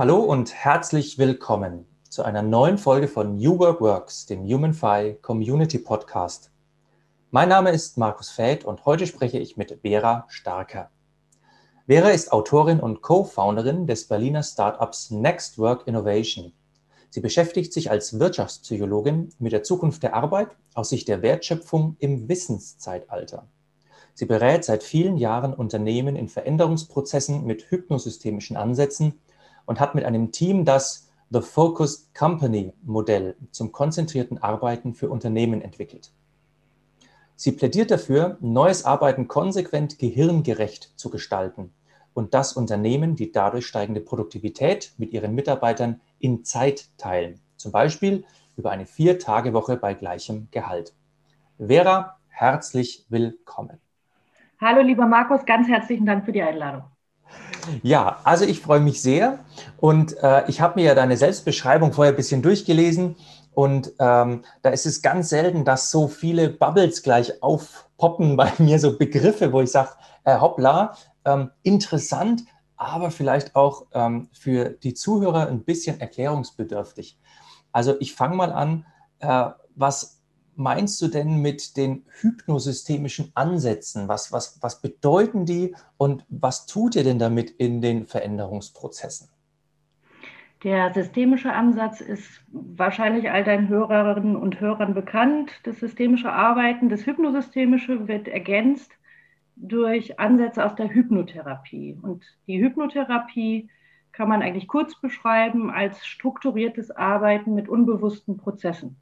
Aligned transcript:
Hallo 0.00 0.20
und 0.20 0.54
herzlich 0.54 1.18
willkommen 1.18 1.84
zu 2.08 2.22
einer 2.22 2.40
neuen 2.40 2.78
Folge 2.78 3.06
von 3.06 3.36
New 3.36 3.58
Work 3.58 3.82
Works, 3.82 4.24
dem 4.24 4.46
HumanFi 4.46 5.18
Community 5.20 5.78
Podcast. 5.78 6.50
Mein 7.30 7.50
Name 7.50 7.70
ist 7.70 7.98
Markus 7.98 8.30
Fäth 8.30 8.64
und 8.64 8.86
heute 8.86 9.06
spreche 9.06 9.38
ich 9.38 9.58
mit 9.58 9.80
Vera 9.82 10.24
Starker. 10.28 10.88
Vera 11.86 12.08
ist 12.08 12.32
Autorin 12.32 12.80
und 12.80 13.02
Co-Founderin 13.02 13.86
des 13.86 14.08
Berliner 14.08 14.42
Startups 14.42 15.10
Next 15.10 15.58
Work 15.58 15.86
Innovation. 15.86 16.54
Sie 17.10 17.20
beschäftigt 17.20 17.74
sich 17.74 17.90
als 17.90 18.18
Wirtschaftspsychologin 18.18 19.34
mit 19.38 19.52
der 19.52 19.64
Zukunft 19.64 20.02
der 20.02 20.14
Arbeit 20.14 20.48
aus 20.72 20.88
Sicht 20.88 21.08
der 21.08 21.20
Wertschöpfung 21.20 21.96
im 21.98 22.26
Wissenszeitalter. 22.26 23.48
Sie 24.14 24.24
berät 24.24 24.64
seit 24.64 24.82
vielen 24.82 25.18
Jahren 25.18 25.52
Unternehmen 25.52 26.16
in 26.16 26.30
Veränderungsprozessen 26.30 27.44
mit 27.44 27.70
hypnosystemischen 27.70 28.56
Ansätzen 28.56 29.20
und 29.70 29.78
hat 29.78 29.94
mit 29.94 30.04
einem 30.04 30.32
Team 30.32 30.64
das 30.64 31.08
The 31.30 31.40
Focused 31.40 32.12
Company 32.12 32.72
Modell 32.82 33.36
zum 33.52 33.70
konzentrierten 33.70 34.42
Arbeiten 34.42 34.94
für 34.94 35.08
Unternehmen 35.08 35.62
entwickelt. 35.62 36.10
Sie 37.36 37.52
plädiert 37.52 37.92
dafür, 37.92 38.36
neues 38.40 38.84
Arbeiten 38.84 39.28
konsequent 39.28 40.00
gehirngerecht 40.00 40.92
zu 40.98 41.08
gestalten 41.08 41.72
und 42.14 42.34
das 42.34 42.54
Unternehmen 42.54 43.14
die 43.14 43.30
dadurch 43.30 43.64
steigende 43.64 44.00
Produktivität 44.00 44.92
mit 44.98 45.12
ihren 45.12 45.36
Mitarbeitern 45.36 46.00
in 46.18 46.44
Zeit 46.44 46.88
teilen, 46.98 47.40
zum 47.56 47.70
Beispiel 47.70 48.24
über 48.56 48.72
eine 48.72 48.86
Vier-Tage-Woche 48.86 49.76
bei 49.76 49.94
gleichem 49.94 50.48
Gehalt. 50.50 50.94
Vera, 51.64 52.18
herzlich 52.26 53.06
willkommen. 53.08 53.78
Hallo, 54.60 54.82
lieber 54.82 55.06
Markus, 55.06 55.46
ganz 55.46 55.68
herzlichen 55.68 56.06
Dank 56.06 56.24
für 56.24 56.32
die 56.32 56.42
Einladung. 56.42 56.82
Ja, 57.82 58.20
also 58.24 58.44
ich 58.44 58.60
freue 58.60 58.80
mich 58.80 59.02
sehr 59.02 59.40
und 59.78 60.16
äh, 60.22 60.48
ich 60.48 60.60
habe 60.60 60.80
mir 60.80 60.86
ja 60.86 60.94
deine 60.94 61.16
Selbstbeschreibung 61.16 61.92
vorher 61.92 62.12
ein 62.12 62.16
bisschen 62.16 62.42
durchgelesen 62.42 63.16
und 63.52 63.92
ähm, 63.98 64.44
da 64.62 64.70
ist 64.70 64.86
es 64.86 65.02
ganz 65.02 65.28
selten, 65.28 65.64
dass 65.64 65.90
so 65.90 66.08
viele 66.08 66.48
Bubbles 66.48 67.02
gleich 67.02 67.42
aufpoppen 67.42 68.36
bei 68.38 68.52
mir, 68.58 68.78
so 68.78 68.96
Begriffe, 68.96 69.52
wo 69.52 69.60
ich 69.60 69.70
sage, 69.70 69.90
äh, 70.24 70.38
hoppla, 70.38 70.96
ähm, 71.24 71.50
interessant, 71.62 72.44
aber 72.76 73.10
vielleicht 73.10 73.56
auch 73.56 73.86
ähm, 73.92 74.28
für 74.32 74.70
die 74.70 74.94
Zuhörer 74.94 75.48
ein 75.48 75.64
bisschen 75.64 76.00
erklärungsbedürftig. 76.00 77.18
Also 77.72 77.96
ich 78.00 78.14
fange 78.14 78.36
mal 78.36 78.52
an, 78.52 78.86
äh, 79.18 79.50
was 79.74 80.19
meinst 80.56 81.00
du 81.02 81.08
denn 81.08 81.40
mit 81.42 81.76
den 81.76 82.04
hypnosystemischen 82.20 83.32
Ansätzen? 83.34 84.08
Was, 84.08 84.32
was, 84.32 84.62
was 84.62 84.80
bedeuten 84.80 85.46
die 85.46 85.74
und 85.96 86.24
was 86.28 86.66
tut 86.66 86.96
ihr 86.96 87.04
denn 87.04 87.18
damit 87.18 87.50
in 87.50 87.80
den 87.80 88.06
Veränderungsprozessen? 88.06 89.28
Der 90.62 90.92
systemische 90.92 91.52
Ansatz 91.52 92.02
ist 92.02 92.42
wahrscheinlich 92.52 93.30
all 93.30 93.44
deinen 93.44 93.68
Hörerinnen 93.68 94.36
und 94.36 94.60
Hörern 94.60 94.92
bekannt. 94.92 95.52
Das 95.62 95.80
systemische 95.80 96.30
Arbeiten, 96.30 96.90
das 96.90 97.06
hypnosystemische 97.06 98.08
wird 98.08 98.28
ergänzt 98.28 98.92
durch 99.56 100.20
Ansätze 100.20 100.64
aus 100.64 100.74
der 100.74 100.88
Hypnotherapie. 100.88 101.98
Und 102.02 102.24
die 102.46 102.60
Hypnotherapie 102.60 103.70
kann 104.12 104.28
man 104.28 104.42
eigentlich 104.42 104.68
kurz 104.68 105.00
beschreiben 105.00 105.70
als 105.70 106.04
strukturiertes 106.06 106.90
Arbeiten 106.90 107.54
mit 107.54 107.68
unbewussten 107.68 108.36
Prozessen. 108.36 108.96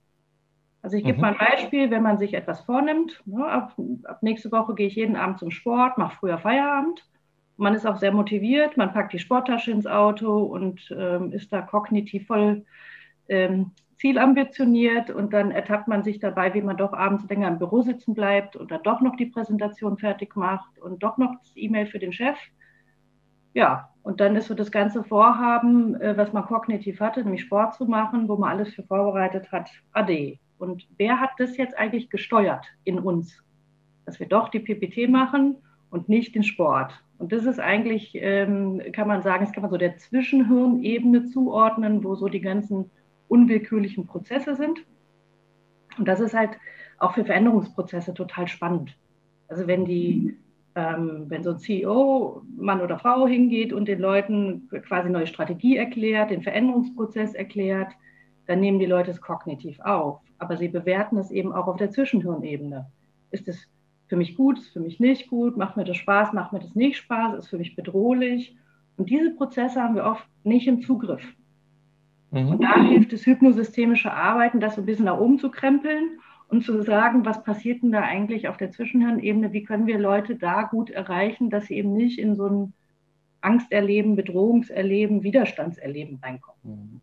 Also 0.89 0.97
ich 0.97 1.05
gebe 1.05 1.19
mhm. 1.19 1.21
mal 1.21 1.37
ein 1.37 1.51
Beispiel, 1.51 1.91
wenn 1.91 2.03
man 2.03 2.17
sich 2.17 2.33
etwas 2.33 2.63
vornimmt. 2.63 3.23
Ne, 3.27 3.47
ab, 3.47 3.77
ab, 4.05 4.23
nächste 4.23 4.51
Woche 4.51 4.75
gehe 4.75 4.87
ich 4.87 4.95
jeden 4.95 5.17
Abend 5.17 5.39
zum 5.39 5.51
Sport, 5.51 5.99
mache 5.99 6.17
früher 6.17 6.39
Feierabend. 6.39 7.07
Man 7.59 7.75
ist 7.75 7.85
auch 7.85 7.99
sehr 7.99 8.11
motiviert, 8.11 8.79
man 8.79 8.95
packt 8.95 9.13
die 9.13 9.19
Sporttasche 9.19 9.71
ins 9.71 9.87
Auto 9.87 10.45
und 10.45 10.81
ähm, 10.99 11.31
ist 11.33 11.53
da 11.53 11.61
kognitiv 11.61 12.27
voll 12.27 12.65
ähm, 13.29 13.73
zielambitioniert 13.99 15.11
und 15.11 15.35
dann 15.35 15.51
ertappt 15.51 15.89
man 15.89 16.05
sich 16.05 16.21
dabei, 16.21 16.55
wie 16.55 16.63
man 16.63 16.79
doch 16.79 16.95
abends 16.95 17.29
länger 17.29 17.49
im 17.49 17.59
Büro 17.59 17.83
sitzen 17.83 18.15
bleibt 18.15 18.57
oder 18.57 18.79
doch 18.79 19.03
noch 19.03 19.17
die 19.17 19.27
Präsentation 19.27 19.99
fertig 19.99 20.37
macht 20.37 20.79
und 20.79 21.03
doch 21.03 21.19
noch 21.19 21.35
das 21.39 21.53
E-Mail 21.55 21.85
für 21.85 21.99
den 21.99 22.15
Chef. 22.15 22.39
Ja, 23.53 23.91
und 24.03 24.23
dann 24.23 24.37
ist 24.37 24.47
so 24.47 24.55
das 24.55 24.71
ganze 24.71 25.05
Vorhaben, 25.05 26.01
äh, 26.01 26.17
was 26.17 26.33
man 26.33 26.47
kognitiv 26.47 26.99
hatte, 27.01 27.23
nämlich 27.23 27.43
Sport 27.43 27.75
zu 27.75 27.85
machen, 27.85 28.27
wo 28.27 28.37
man 28.37 28.49
alles 28.49 28.73
für 28.73 28.85
vorbereitet 28.85 29.53
hat, 29.53 29.69
ade. 29.93 30.39
Und 30.59 30.87
wer 30.97 31.21
hat 31.21 31.31
das 31.39 31.57
jetzt 31.57 31.77
eigentlich 31.77 32.11
gesteuert 32.11 32.67
in 32.85 32.99
uns? 32.99 33.43
Dass 34.07 34.21
wir 34.21 34.27
doch 34.27 34.49
die 34.49 34.61
PPT 34.61 35.09
machen 35.11 35.57
und 35.91 36.09
nicht 36.09 36.35
den 36.35 36.43
Sport. 36.43 36.93
Und 37.19 37.33
das 37.33 37.45
ist 37.45 37.59
eigentlich, 37.59 38.13
ähm, 38.15 38.81
kann 38.93 39.09
man 39.09 39.23
sagen, 39.23 39.45
das 39.45 39.53
kann 39.53 39.63
man 39.63 39.71
so 39.71 39.77
der 39.77 39.97
Zwischenhirnebene 39.97 41.27
zuordnen, 41.27 42.05
wo 42.05 42.15
so 42.15 42.29
die 42.29 42.41
ganzen 42.41 42.91
unwillkürlichen 43.29 44.07
Prozesse 44.07 44.55
sind. 44.55 44.85
Und 45.99 46.07
das 46.07 46.21
ist 46.21 46.35
halt 46.35 46.51
auch 46.99 47.15
für 47.15 47.25
Veränderungsprozesse 47.25 48.15
total 48.15 48.47
spannend. 48.49 48.97
Also 49.49 49.67
wenn 49.67 49.85
die, 49.85 50.37
ähm, 50.75 51.25
wenn 51.29 51.43
so 51.43 51.51
ein 51.51 51.59
CEO, 51.59 52.43
Mann 52.57 52.81
oder 52.81 52.99
Frau 52.99 53.27
hingeht 53.27 53.73
und 53.73 53.89
den 53.89 53.99
Leuten 53.99 54.69
quasi 54.87 55.11
neue 55.11 55.27
Strategie 55.27 55.77
erklärt, 55.77 56.31
den 56.31 56.43
Veränderungsprozess 56.43 57.35
erklärt, 57.35 57.93
dann 58.49 58.61
nehmen 58.61 58.79
die 58.79 58.87
Leute 58.87 59.11
es 59.11 59.21
kognitiv 59.21 59.79
auf. 59.81 60.21
Aber 60.39 60.57
sie 60.57 60.69
bewerten 60.69 61.19
es 61.19 61.31
eben 61.31 61.53
auch 61.53 61.67
auf 61.67 61.77
der 61.77 61.91
Zwischenhirnebene. 61.91 62.91
Ist 63.31 63.47
es 63.47 63.69
für 64.09 64.17
mich 64.17 64.37
gut, 64.37 64.59
ist 64.59 64.69
es 64.69 64.73
für 64.73 64.81
mich 64.81 64.99
nicht 64.99 65.29
gut, 65.29 65.59
macht 65.59 65.77
mir 65.77 65.85
das 65.85 65.99
Spaß, 65.99 66.33
macht 66.33 66.55
mir 66.55 66.61
das 66.61 66.75
nicht 66.75 66.97
Spaß, 66.97 67.39
ist 67.39 67.49
für 67.49 67.59
mich 67.59 67.77
bedrohlich. 67.77 68.57
Und 68.97 69.11
diese 69.11 69.35
Prozesse 69.35 69.83
haben 69.83 69.97
wir 69.97 70.05
oft 70.05 70.27
nicht 70.45 70.67
im 70.67 70.81
Zugriff. 70.81 71.23
Mhm. 72.31 72.49
Und 72.49 72.63
da 72.63 72.83
hilft 72.83 73.13
das 73.13 73.27
hypnosystemische 73.27 74.13
Arbeiten, 74.13 74.61
das 74.61 74.77
so 74.77 74.81
ein 74.81 74.87
bisschen 74.87 75.05
nach 75.05 75.19
oben 75.19 75.39
zu 75.39 75.51
krempeln 75.51 76.19
und 76.49 76.65
zu 76.65 76.83
sagen, 76.83 77.27
was 77.27 77.45
passiert 77.45 77.83
denn 77.83 77.93
da 77.93 78.01
eigentlich 78.01 78.49
auf 78.49 78.57
der 78.57 78.71
Zwischenhirnebene, 78.71 79.53
wie 79.53 79.65
können 79.65 79.87
wir 79.87 79.99
Leute 79.99 80.37
da 80.37 80.63
gut 80.63 80.89
erreichen, 80.89 81.51
dass 81.51 81.67
sie 81.67 81.77
eben 81.77 81.93
nicht 81.93 82.19
in 82.19 82.35
so 82.35 82.47
ein 82.47 82.73
Angsterleben, 83.43 84.17
Bedrohungserleben, 84.17 85.23
Widerstandserleben 85.23 86.19
reinkommen. 86.23 86.61
Mhm. 86.63 87.01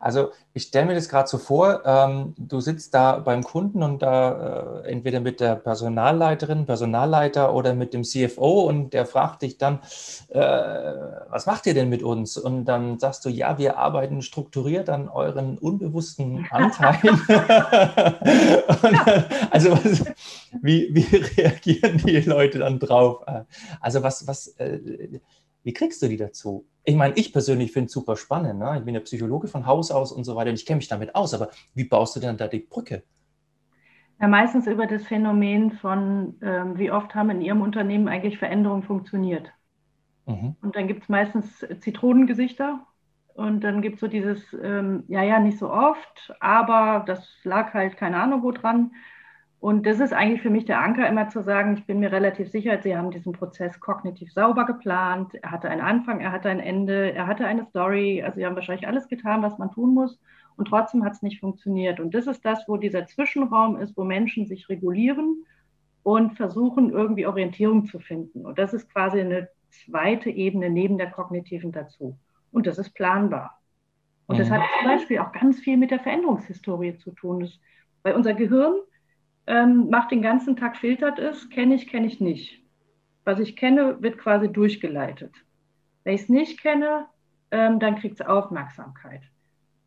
Also 0.00 0.30
ich 0.54 0.64
stelle 0.64 0.86
mir 0.86 0.94
das 0.94 1.08
gerade 1.08 1.28
so 1.28 1.38
vor, 1.38 1.82
ähm, 1.84 2.34
du 2.36 2.60
sitzt 2.60 2.94
da 2.94 3.18
beim 3.18 3.42
Kunden 3.42 3.82
und 3.82 4.02
da 4.02 4.82
äh, 4.84 4.90
entweder 4.90 5.20
mit 5.20 5.40
der 5.40 5.56
Personalleiterin, 5.56 6.66
Personalleiter 6.66 7.54
oder 7.54 7.74
mit 7.74 7.94
dem 7.94 8.04
CFO 8.04 8.62
und 8.62 8.92
der 8.92 9.06
fragt 9.06 9.42
dich 9.42 9.58
dann, 9.58 9.80
äh, 10.28 10.40
was 10.40 11.46
macht 11.46 11.66
ihr 11.66 11.74
denn 11.74 11.88
mit 11.88 12.02
uns? 12.02 12.36
Und 12.36 12.64
dann 12.64 12.98
sagst 12.98 13.24
du, 13.24 13.28
ja, 13.28 13.58
wir 13.58 13.78
arbeiten 13.78 14.22
strukturiert 14.22 14.88
an 14.88 15.08
euren 15.08 15.58
unbewussten 15.58 16.46
Anteilen. 16.50 17.20
dann, 17.28 19.24
also 19.50 19.72
was, 19.72 20.04
wie, 20.62 20.88
wie 20.92 21.16
reagieren 21.36 21.98
die 21.98 22.20
Leute 22.20 22.60
dann 22.60 22.78
drauf? 22.78 23.24
Also 23.80 24.02
was, 24.02 24.26
was, 24.26 24.48
äh, 24.58 25.20
wie 25.62 25.72
kriegst 25.72 26.00
du 26.02 26.08
die 26.08 26.16
dazu? 26.16 26.64
Ich 26.88 26.96
meine, 26.96 27.14
ich 27.16 27.34
persönlich 27.34 27.72
finde 27.72 27.88
es 27.88 27.92
super 27.92 28.16
spannend. 28.16 28.60
Ne? 28.60 28.76
Ich 28.78 28.84
bin 28.86 28.94
ja 28.94 29.00
Psychologe 29.00 29.46
von 29.46 29.66
Haus 29.66 29.90
aus 29.90 30.10
und 30.10 30.24
so 30.24 30.34
weiter 30.36 30.48
und 30.48 30.58
ich 30.58 30.64
kenne 30.64 30.78
mich 30.78 30.88
damit 30.88 31.14
aus. 31.14 31.34
Aber 31.34 31.50
wie 31.74 31.84
baust 31.84 32.16
du 32.16 32.20
denn 32.20 32.38
da 32.38 32.48
die 32.48 32.60
Brücke? 32.60 33.02
Ja, 34.18 34.26
meistens 34.26 34.66
über 34.66 34.86
das 34.86 35.04
Phänomen 35.04 35.72
von, 35.72 36.38
ähm, 36.40 36.78
wie 36.78 36.90
oft 36.90 37.14
haben 37.14 37.28
in 37.28 37.42
Ihrem 37.42 37.60
Unternehmen 37.60 38.08
eigentlich 38.08 38.38
Veränderungen 38.38 38.84
funktioniert. 38.84 39.52
Mhm. 40.24 40.56
Und 40.62 40.76
dann 40.76 40.88
gibt 40.88 41.02
es 41.02 41.10
meistens 41.10 41.66
Zitronengesichter 41.80 42.86
und 43.34 43.64
dann 43.64 43.82
gibt 43.82 43.96
es 43.96 44.00
so 44.00 44.08
dieses, 44.08 44.42
ähm, 44.62 45.04
ja, 45.08 45.22
ja, 45.22 45.40
nicht 45.40 45.58
so 45.58 45.70
oft, 45.70 46.34
aber 46.40 47.04
das 47.06 47.28
lag 47.44 47.74
halt 47.74 47.98
keine 47.98 48.16
Ahnung 48.16 48.42
wo 48.42 48.50
dran. 48.50 48.92
Und 49.60 49.86
das 49.86 49.98
ist 49.98 50.12
eigentlich 50.12 50.40
für 50.40 50.50
mich 50.50 50.66
der 50.66 50.80
Anker, 50.80 51.08
immer 51.08 51.30
zu 51.30 51.42
sagen, 51.42 51.74
ich 51.74 51.84
bin 51.84 51.98
mir 51.98 52.12
relativ 52.12 52.48
sicher, 52.48 52.80
Sie 52.80 52.96
haben 52.96 53.10
diesen 53.10 53.32
Prozess 53.32 53.80
kognitiv 53.80 54.32
sauber 54.32 54.64
geplant. 54.64 55.34
Er 55.34 55.50
hatte 55.50 55.68
einen 55.68 55.80
Anfang, 55.80 56.20
er 56.20 56.30
hatte 56.30 56.48
ein 56.48 56.60
Ende, 56.60 57.12
er 57.12 57.26
hatte 57.26 57.44
eine 57.44 57.64
Story. 57.64 58.22
Also 58.22 58.36
Sie 58.36 58.46
haben 58.46 58.54
wahrscheinlich 58.54 58.86
alles 58.86 59.08
getan, 59.08 59.42
was 59.42 59.58
man 59.58 59.72
tun 59.72 59.94
muss. 59.94 60.20
Und 60.56 60.68
trotzdem 60.68 61.04
hat 61.04 61.14
es 61.14 61.22
nicht 61.22 61.40
funktioniert. 61.40 61.98
Und 61.98 62.14
das 62.14 62.28
ist 62.28 62.44
das, 62.44 62.68
wo 62.68 62.76
dieser 62.76 63.06
Zwischenraum 63.06 63.76
ist, 63.76 63.96
wo 63.96 64.04
Menschen 64.04 64.46
sich 64.46 64.68
regulieren 64.68 65.44
und 66.04 66.36
versuchen, 66.36 66.90
irgendwie 66.90 67.26
Orientierung 67.26 67.86
zu 67.86 67.98
finden. 67.98 68.46
Und 68.46 68.58
das 68.58 68.72
ist 68.74 68.92
quasi 68.92 69.20
eine 69.20 69.48
zweite 69.70 70.30
Ebene 70.30 70.70
neben 70.70 70.98
der 70.98 71.10
kognitiven 71.10 71.72
dazu. 71.72 72.16
Und 72.52 72.66
das 72.66 72.78
ist 72.78 72.94
planbar. 72.94 73.58
Und 74.26 74.36
mhm. 74.36 74.38
das 74.40 74.50
hat 74.50 74.62
zum 74.78 74.88
Beispiel 74.88 75.18
auch 75.18 75.32
ganz 75.32 75.58
viel 75.58 75.76
mit 75.76 75.90
der 75.90 76.00
Veränderungshistorie 76.00 76.96
zu 76.96 77.10
tun. 77.10 77.40
Das, 77.40 77.58
weil 78.02 78.14
unser 78.14 78.34
Gehirn 78.34 78.74
ähm, 79.48 79.88
macht 79.88 80.10
den 80.10 80.20
ganzen 80.20 80.56
Tag, 80.56 80.76
filtert 80.76 81.18
es, 81.18 81.48
kenne 81.48 81.74
ich, 81.74 81.88
kenne 81.88 82.06
ich 82.06 82.20
nicht. 82.20 82.62
Was 83.24 83.40
ich 83.40 83.56
kenne, 83.56 84.00
wird 84.02 84.18
quasi 84.18 84.52
durchgeleitet. 84.52 85.32
Wenn 86.04 86.14
ich 86.14 86.22
es 86.22 86.28
nicht 86.28 86.60
kenne, 86.60 87.06
ähm, 87.50 87.80
dann 87.80 87.96
kriegt 87.96 88.20
es 88.20 88.26
Aufmerksamkeit. 88.26 89.22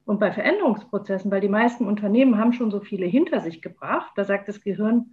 Und 0.06 0.20
bei 0.20 0.32
Veränderungsprozessen, 0.32 1.30
weil 1.30 1.42
die 1.42 1.48
meisten 1.48 1.86
Unternehmen 1.86 2.40
haben 2.40 2.54
schon 2.54 2.72
so 2.72 2.80
viele 2.80 3.06
hinter 3.06 3.40
sich 3.40 3.62
gebracht, 3.62 4.12
da 4.16 4.26
sagt 4.26 4.48
das 4.48 4.62
Gehirn, 4.62 5.12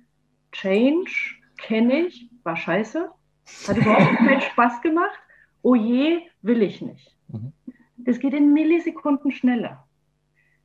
Change 0.52 1.10
kenne 1.58 2.06
ich, 2.06 2.30
war 2.42 2.56
scheiße, 2.56 3.10
hat 3.68 3.76
überhaupt 3.76 4.16
keinen 4.16 4.40
Spaß 4.40 4.80
gemacht, 4.80 5.18
oh 5.60 5.74
je, 5.74 6.20
will 6.40 6.62
ich 6.62 6.80
nicht. 6.80 7.14
Mhm. 7.28 7.52
das 7.98 8.18
geht 8.18 8.32
in 8.32 8.54
Millisekunden 8.54 9.30
schneller. 9.30 9.86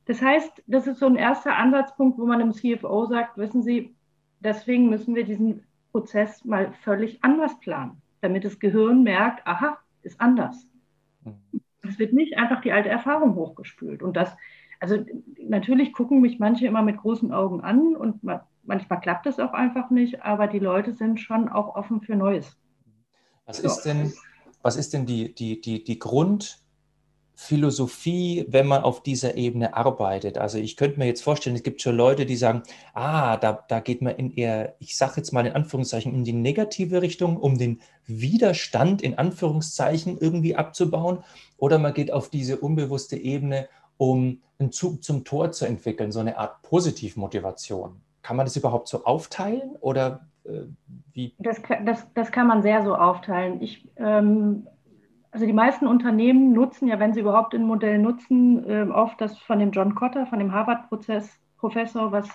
Das 0.06 0.20
heißt, 0.20 0.62
das 0.66 0.86
ist 0.86 0.98
so 0.98 1.06
ein 1.06 1.16
erster 1.16 1.56
Ansatzpunkt, 1.56 2.18
wo 2.18 2.26
man 2.26 2.38
dem 2.38 2.52
CFO 2.52 3.06
sagt, 3.06 3.38
wissen 3.38 3.62
Sie, 3.62 3.94
deswegen 4.40 4.90
müssen 4.90 5.14
wir 5.14 5.24
diesen 5.24 5.64
Prozess 5.92 6.44
mal 6.44 6.72
völlig 6.82 7.22
anders 7.22 7.58
planen, 7.60 8.02
damit 8.20 8.44
das 8.44 8.58
Gehirn 8.58 9.02
merkt, 9.02 9.46
aha, 9.46 9.78
ist 10.02 10.20
anders. 10.20 10.66
Mhm. 11.24 11.60
Es 11.82 11.98
wird 11.98 12.12
nicht 12.12 12.36
einfach 12.36 12.60
die 12.60 12.72
alte 12.72 12.88
Erfahrung 12.88 13.34
hochgespült. 13.34 14.02
Und 14.02 14.16
das, 14.16 14.34
also 14.80 15.04
natürlich 15.38 15.92
gucken 15.92 16.20
mich 16.20 16.38
manche 16.38 16.66
immer 16.66 16.82
mit 16.82 16.98
großen 16.98 17.32
Augen 17.32 17.60
an 17.60 17.94
und 17.96 18.22
manchmal 18.62 19.00
klappt 19.00 19.26
es 19.26 19.38
auch 19.38 19.52
einfach 19.52 19.90
nicht, 19.90 20.22
aber 20.22 20.46
die 20.46 20.58
Leute 20.58 20.92
sind 20.92 21.20
schon 21.20 21.48
auch 21.48 21.76
offen 21.76 22.00
für 22.00 22.16
Neues. 22.16 22.58
Was 23.46 23.60
ist 23.60 23.82
denn, 23.82 24.12
was 24.62 24.76
ist 24.76 24.94
denn 24.94 25.04
die, 25.06 25.34
die, 25.34 25.60
die, 25.60 25.84
die 25.84 25.98
Grund, 25.98 26.63
Philosophie, 27.36 28.46
wenn 28.48 28.66
man 28.66 28.82
auf 28.82 29.02
dieser 29.02 29.36
Ebene 29.36 29.74
arbeitet. 29.74 30.38
Also 30.38 30.58
ich 30.58 30.76
könnte 30.76 30.98
mir 30.98 31.06
jetzt 31.06 31.22
vorstellen, 31.22 31.56
es 31.56 31.62
gibt 31.64 31.82
schon 31.82 31.96
Leute, 31.96 32.26
die 32.26 32.36
sagen, 32.36 32.62
ah, 32.94 33.36
da, 33.36 33.64
da 33.68 33.80
geht 33.80 34.02
man 34.02 34.14
in 34.14 34.32
eher, 34.32 34.76
ich 34.78 34.96
sage 34.96 35.14
jetzt 35.16 35.32
mal 35.32 35.44
in 35.44 35.52
Anführungszeichen, 35.52 36.14
in 36.14 36.24
die 36.24 36.32
negative 36.32 37.02
Richtung, 37.02 37.36
um 37.36 37.58
den 37.58 37.80
Widerstand 38.06 39.02
in 39.02 39.18
Anführungszeichen 39.18 40.16
irgendwie 40.18 40.54
abzubauen. 40.54 41.24
Oder 41.58 41.78
man 41.78 41.92
geht 41.92 42.12
auf 42.12 42.30
diese 42.30 42.58
unbewusste 42.58 43.16
Ebene, 43.16 43.68
um 43.96 44.40
einen 44.58 44.70
Zug 44.70 45.02
zum 45.02 45.24
Tor 45.24 45.50
zu 45.50 45.66
entwickeln, 45.66 46.12
so 46.12 46.20
eine 46.20 46.38
Art 46.38 46.62
Positivmotivation. 46.62 48.00
Kann 48.22 48.36
man 48.36 48.46
das 48.46 48.56
überhaupt 48.56 48.88
so 48.88 49.04
aufteilen 49.04 49.76
oder 49.80 50.26
äh, 50.44 50.62
wie? 51.12 51.34
Das, 51.38 51.60
das, 51.84 52.06
das 52.14 52.30
kann 52.30 52.46
man 52.46 52.62
sehr 52.62 52.84
so 52.84 52.94
aufteilen. 52.94 53.60
Ich 53.60 53.88
ähm, 53.96 54.66
also 55.34 55.46
die 55.46 55.52
meisten 55.52 55.88
Unternehmen 55.88 56.52
nutzen 56.52 56.86
ja, 56.86 57.00
wenn 57.00 57.12
sie 57.12 57.20
überhaupt 57.20 57.54
ein 57.54 57.64
Modell 57.64 57.98
nutzen, 57.98 58.64
äh, 58.70 58.88
oft 58.88 59.20
das 59.20 59.36
von 59.36 59.58
dem 59.58 59.72
John 59.72 59.96
Cotter, 59.96 60.26
von 60.26 60.38
dem 60.38 60.52
Harvard-Professor, 60.52 62.12
was 62.12 62.28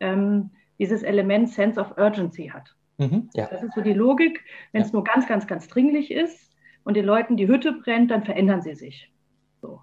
ähm, 0.00 0.48
dieses 0.78 1.02
Element 1.02 1.50
Sense 1.50 1.78
of 1.78 1.98
Urgency 1.98 2.48
hat. 2.48 2.74
Mhm, 2.96 3.28
ja. 3.34 3.46
Das 3.46 3.62
ist 3.62 3.74
so 3.74 3.82
die 3.82 3.92
Logik. 3.92 4.42
Wenn 4.72 4.80
ja. 4.80 4.86
es 4.86 4.92
nur 4.94 5.04
ganz, 5.04 5.28
ganz, 5.28 5.46
ganz 5.46 5.68
dringlich 5.68 6.10
ist 6.10 6.56
und 6.82 6.94
den 6.94 7.04
Leuten 7.04 7.36
die 7.36 7.46
Hütte 7.46 7.72
brennt, 7.72 8.10
dann 8.10 8.24
verändern 8.24 8.62
sie 8.62 8.74
sich. 8.74 9.12
So. 9.60 9.82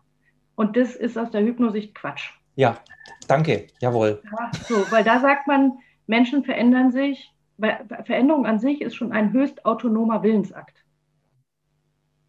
Und 0.56 0.76
das 0.78 0.96
ist 0.96 1.16
aus 1.16 1.30
der 1.30 1.44
Hypnosicht 1.44 1.94
Quatsch. 1.94 2.32
Ja, 2.56 2.80
danke, 3.28 3.68
jawohl. 3.82 4.20
Ja, 4.32 4.52
so, 4.68 4.92
weil 4.92 5.04
da 5.04 5.20
sagt 5.20 5.46
man, 5.46 5.74
Menschen 6.08 6.44
verändern 6.44 6.92
sich, 6.92 7.32
weil 7.58 7.86
Veränderung 8.06 8.48
an 8.48 8.58
sich 8.58 8.82
ist 8.82 8.96
schon 8.96 9.12
ein 9.12 9.32
höchst 9.32 9.64
autonomer 9.64 10.24
Willensakt. 10.24 10.84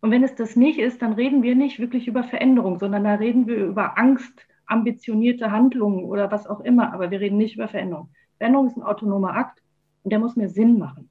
Und 0.00 0.10
wenn 0.10 0.22
es 0.22 0.34
das 0.34 0.56
nicht 0.56 0.78
ist, 0.78 1.02
dann 1.02 1.14
reden 1.14 1.42
wir 1.42 1.54
nicht 1.54 1.78
wirklich 1.80 2.06
über 2.06 2.22
Veränderung, 2.22 2.78
sondern 2.78 3.04
da 3.04 3.14
reden 3.14 3.46
wir 3.46 3.56
über 3.56 3.98
Angst, 3.98 4.46
ambitionierte 4.66 5.50
Handlungen 5.50 6.04
oder 6.04 6.30
was 6.30 6.46
auch 6.46 6.60
immer. 6.60 6.92
Aber 6.92 7.10
wir 7.10 7.20
reden 7.20 7.38
nicht 7.38 7.56
über 7.56 7.68
Veränderung. 7.68 8.10
Veränderung 8.36 8.68
ist 8.68 8.76
ein 8.76 8.82
autonomer 8.82 9.34
Akt 9.34 9.62
und 10.04 10.12
der 10.12 10.20
muss 10.20 10.36
mir 10.36 10.48
Sinn 10.48 10.78
machen. 10.78 11.10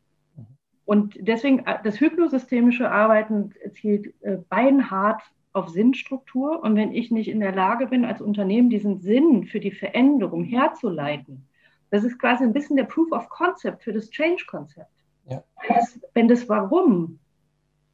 Und 0.85 1.17
deswegen, 1.19 1.59
äh, 1.65 1.79
das 1.83 1.99
hypnosystemische 1.99 2.89
Arbeiten 2.89 3.53
zielt 3.73 4.13
äh, 4.21 4.37
beinhart 4.47 5.21
auf 5.51 5.67
Sinnstruktur. 5.67 6.63
Und 6.63 6.77
wenn 6.77 6.93
ich 6.93 7.11
nicht 7.11 7.27
in 7.27 7.41
der 7.41 7.53
Lage 7.53 7.87
bin, 7.87 8.05
als 8.05 8.21
Unternehmen 8.21 8.69
diesen 8.69 8.99
Sinn 8.99 9.45
für 9.47 9.59
die 9.59 9.71
Veränderung 9.71 10.45
herzuleiten, 10.45 11.45
das 11.89 12.05
ist 12.05 12.17
quasi 12.19 12.45
ein 12.45 12.53
bisschen 12.53 12.77
der 12.77 12.85
Proof 12.85 13.11
of 13.11 13.27
Concept 13.27 13.83
für 13.83 13.91
das 13.91 14.09
Change-Konzept. 14.11 14.91
Ja. 15.29 15.43
Wenn, 15.67 16.01
wenn 16.13 16.27
das 16.29 16.47
Warum 16.47 17.19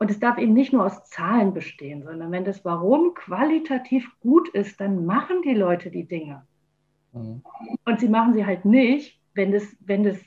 und 0.03 0.11
es 0.11 0.19
darf 0.19 0.37
eben 0.37 0.51
nicht 0.51 0.73
nur 0.73 0.85
aus 0.85 1.05
Zahlen 1.05 1.53
bestehen, 1.53 2.03
sondern 2.03 2.29
wenn 2.29 2.43
das 2.43 2.65
Warum 2.65 3.13
qualitativ 3.13 4.05
gut 4.19 4.49
ist, 4.49 4.81
dann 4.81 5.05
machen 5.05 5.41
die 5.43 5.53
Leute 5.53 5.91
die 5.91 6.03
Dinge. 6.03 6.45
Mhm. 7.13 7.41
Und 7.85 7.99
sie 8.01 8.09
machen 8.09 8.33
sie 8.33 8.45
halt 8.45 8.65
nicht, 8.65 9.17
wenn 9.33 9.53
das, 9.53 9.63
wenn 9.79 10.03
das 10.03 10.17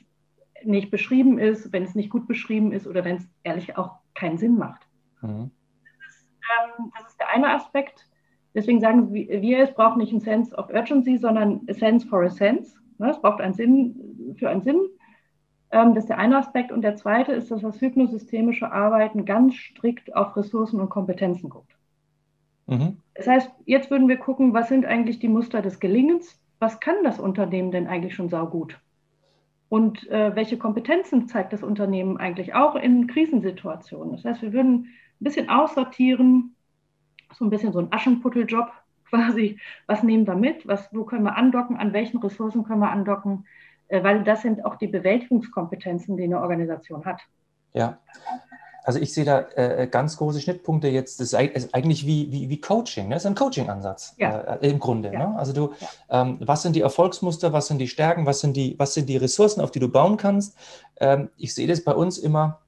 nicht 0.63 0.89
beschrieben 0.89 1.37
ist, 1.37 1.71
wenn 1.73 1.83
es 1.83 1.93
nicht 1.93 2.09
gut 2.09 2.27
beschrieben 2.27 2.71
ist 2.71 2.87
oder 2.87 3.05
wenn 3.05 3.17
es 3.17 3.29
ehrlich 3.43 3.77
auch 3.77 3.99
keinen 4.15 4.39
Sinn 4.39 4.57
macht. 4.57 4.81
Mhm. 5.21 5.51
Das, 5.83 6.15
ist, 6.15 6.31
ähm, 6.79 6.91
das, 6.97 7.11
ist, 7.11 7.19
der 7.19 7.29
eine 7.29 7.53
Aspekt. 7.53 8.09
Deswegen 8.55 8.81
sagen 8.81 9.13
wir, 9.13 9.59
es 9.59 9.75
braucht 9.75 9.97
nicht 9.97 10.11
ein 10.11 10.21
Sense 10.21 10.55
of 10.55 10.71
Urgency, 10.71 11.17
sondern 11.19 11.61
a 11.69 11.73
Sense 11.75 12.07
for 12.07 12.23
a 12.23 12.29
Sense. 12.31 12.75
Ne, 12.97 13.11
es 13.11 13.21
braucht 13.21 13.41
einen 13.41 13.53
Sinn 13.53 14.33
für 14.39 14.49
einen 14.49 14.63
Sinn. 14.63 14.79
Ähm, 15.71 15.93
das 15.93 16.05
ist 16.05 16.09
der 16.09 16.17
eine 16.17 16.37
Aspekt. 16.37 16.71
Und 16.71 16.81
der 16.81 16.95
zweite 16.95 17.33
ist, 17.33 17.51
dass 17.51 17.61
das 17.61 17.81
hypnosystemische 17.81 18.71
Arbeiten 18.71 19.25
ganz 19.25 19.55
strikt 19.55 20.15
auf 20.15 20.35
Ressourcen 20.35 20.79
und 20.79 20.89
Kompetenzen 20.89 21.49
guckt. 21.49 21.75
Mhm. 22.67 22.97
Das 23.15 23.27
heißt, 23.27 23.51
jetzt 23.65 23.89
würden 23.89 24.07
wir 24.07 24.17
gucken, 24.17 24.53
was 24.53 24.69
sind 24.69 24.85
eigentlich 24.85 25.19
die 25.19 25.29
Muster 25.29 25.61
des 25.61 25.79
Gelingens? 25.79 26.39
Was 26.59 26.79
kann 26.79 26.95
das 27.03 27.19
Unternehmen 27.19 27.71
denn 27.71 27.87
eigentlich 27.87 28.15
schon 28.15 28.29
saugut? 28.29 28.79
Und 29.69 30.09
äh, 30.09 30.35
welche 30.35 30.57
Kompetenzen 30.57 31.27
zeigt 31.27 31.51
das 31.51 31.63
Unternehmen 31.63 32.17
eigentlich 32.17 32.53
auch 32.55 32.75
in 32.75 33.07
Krisensituationen? 33.07 34.13
Das 34.13 34.23
heißt, 34.23 34.41
wir 34.41 34.53
würden 34.53 34.87
ein 35.19 35.23
bisschen 35.23 35.49
aussortieren, 35.49 36.55
so 37.33 37.45
ein 37.45 37.49
bisschen 37.49 37.73
so 37.73 37.79
ein 37.79 37.91
Aschenputteljob 37.91 38.71
quasi. 39.09 39.59
Was 39.85 40.03
nehmen 40.03 40.25
wir 40.25 40.35
mit? 40.35 40.67
Was, 40.67 40.87
wo 40.93 41.03
können 41.03 41.23
wir 41.23 41.35
andocken? 41.35 41.77
An 41.77 41.93
welchen 41.93 42.19
Ressourcen 42.19 42.63
können 42.63 42.79
wir 42.79 42.91
andocken? 42.91 43.45
Äh, 43.87 44.03
weil 44.03 44.23
das 44.23 44.41
sind 44.41 44.65
auch 44.65 44.75
die 44.75 44.87
Bewältigungskompetenzen, 44.87 46.17
die 46.17 46.23
eine 46.23 46.41
Organisation 46.41 47.05
hat. 47.05 47.21
Ja, 47.73 47.99
also 48.87 48.99
ich 48.99 49.13
sehe 49.13 49.25
da 49.25 49.41
äh, 49.55 49.85
ganz 49.91 50.15
große 50.15 50.39
Schnittpunkte 50.39 50.87
jetzt. 50.87 51.19
Das 51.19 51.33
ist 51.33 51.35
eigentlich 51.35 52.07
wie, 52.07 52.31
wie, 52.31 52.49
wie 52.49 52.61
Coaching, 52.61 53.09
ne? 53.09 53.15
das 53.15 53.23
ist 53.23 53.27
ein 53.27 53.35
Coaching-Ansatz 53.35 54.15
ja. 54.17 54.39
äh, 54.39 54.69
im 54.69 54.79
Grunde. 54.79 55.11
Ja. 55.11 55.27
Ne? 55.27 55.37
Also 55.37 55.51
du, 55.51 55.73
ja. 55.81 56.21
ähm, 56.21 56.37
was 56.39 56.61
sind 56.61 56.73
die 56.73 56.79
Erfolgsmuster, 56.79 57.51
was 57.51 57.67
sind 57.67 57.79
die 57.79 57.89
Stärken, 57.89 58.25
was 58.25 58.39
sind 58.39 58.55
die, 58.55 58.79
was 58.79 58.93
sind 58.93 59.09
die 59.09 59.17
Ressourcen, 59.17 59.59
auf 59.59 59.71
die 59.71 59.79
du 59.79 59.89
bauen 59.89 60.15
kannst? 60.15 60.57
Ähm, 61.01 61.29
ich 61.35 61.53
sehe 61.53 61.67
das 61.67 61.83
bei 61.83 61.93
uns 61.93 62.17
immer, 62.17 62.61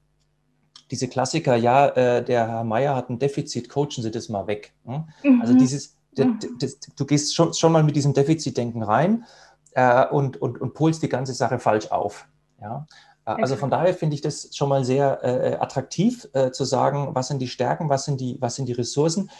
diese 0.90 1.08
Klassiker, 1.08 1.56
ja, 1.56 1.88
äh, 1.88 2.22
der 2.22 2.48
Herr 2.48 2.64
Meier 2.64 2.96
hat 2.96 3.08
ein 3.08 3.18
Defizit, 3.18 3.70
coachen 3.70 4.02
Sie 4.02 4.10
das 4.10 4.28
mal 4.28 4.46
weg. 4.46 4.74
Ne? 4.84 5.06
Mhm. 5.22 5.40
Also 5.40 5.54
dieses, 5.54 5.96
mhm. 6.18 6.38
das, 6.38 6.78
das, 6.78 6.94
du 6.96 7.06
gehst 7.06 7.34
schon, 7.34 7.54
schon 7.54 7.72
mal 7.72 7.82
mit 7.82 7.96
diesem 7.96 8.12
Defizitdenken 8.12 8.82
rein 8.82 9.24
äh, 9.72 10.06
und, 10.06 10.40
und, 10.40 10.60
und 10.60 10.74
pulst 10.74 11.02
die 11.02 11.08
ganze 11.08 11.32
Sache 11.32 11.58
falsch 11.58 11.90
auf. 11.90 12.26
Ja? 12.60 12.86
Äh, 13.24 13.30
also 13.30 13.56
von 13.56 13.70
daher 13.70 13.94
finde 13.94 14.14
ich 14.14 14.20
das 14.20 14.54
schon 14.54 14.68
mal 14.68 14.84
sehr 14.84 15.22
äh, 15.22 15.56
attraktiv 15.56 16.28
äh, 16.32 16.50
zu 16.50 16.64
sagen, 16.64 17.14
was 17.14 17.28
sind 17.28 17.40
die 17.40 17.48
Stärken, 17.48 17.88
was 17.88 18.04
sind 18.04 18.20
die, 18.20 18.36
was 18.40 18.56
sind 18.56 18.66
die 18.66 18.72
Ressourcen. 18.72 19.30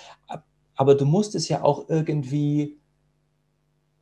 Aber 0.76 0.94
du 0.94 1.04
musst 1.04 1.34
es 1.34 1.49
ja 1.49 1.62
auch 1.62 1.88
irgendwie 1.88 2.78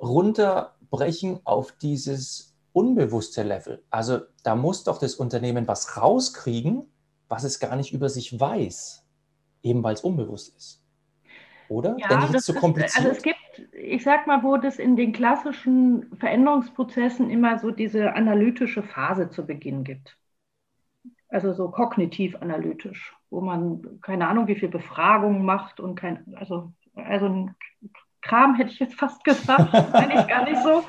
runterbrechen 0.01 1.41
auf 1.45 1.73
dieses 1.73 2.55
unbewusste 2.73 3.43
Level. 3.43 3.83
Also 3.91 4.21
da 4.45 4.55
muss 4.55 4.85
doch 4.85 4.99
das 4.99 5.17
Unternehmen 5.17 5.67
was 5.67 5.97
rauskriegen, 5.97 6.87
was 7.29 7.45
es 7.45 7.59
gar 7.59 7.75
nicht 7.77 7.93
über 7.93 8.09
sich 8.09 8.39
weiß, 8.39 9.05
eben 9.63 9.83
weil 9.83 9.95
es 9.95 10.03
unbewusst 10.03 10.57
ist. 10.57 10.83
Oder? 11.69 11.97
Ja, 11.99 12.09
Denke 12.09 12.27
ich 12.27 12.33
das 12.33 12.45
zu 12.45 12.55
kompliziert? 12.55 12.91
Ist, 12.91 12.99
also 12.99 13.11
es 13.11 13.23
gibt, 13.23 13.39
ich 13.89 14.05
sag 14.05 14.27
mal, 14.27 14.43
wo 14.43 14.57
das 14.57 14.79
in 14.79 14.97
den 14.97 15.13
klassischen 15.13 16.15
Veränderungsprozessen 16.17 17.31
immer 17.31 17.59
so 17.59 17.71
diese 17.71 18.15
analytische 18.15 18.83
Phase 18.83 19.31
zu 19.31 19.47
Beginn 19.47 19.85
gibt. 19.85 20.17
Also 21.29 21.53
so 21.53 21.71
kognitiv 21.71 22.37
analytisch, 22.37 23.15
wo 23.31 23.41
man 23.41 24.01
keine 24.01 24.29
Ahnung, 24.29 24.47
wie 24.47 24.57
viel 24.57 24.69
Befragungen 24.69 25.45
macht 25.45 25.81
und 25.81 25.95
kein, 25.95 26.35
also, 26.37 26.73
also 26.95 27.27
ein 27.27 27.55
Kram 28.23 28.55
hätte 28.55 28.71
ich 28.71 28.79
jetzt 28.79 28.95
fast 28.95 29.23
gesagt, 29.25 29.73
meine 29.93 30.21
ich 30.21 30.27
gar 30.27 30.45
nicht 30.45 30.63
so. 30.63 30.85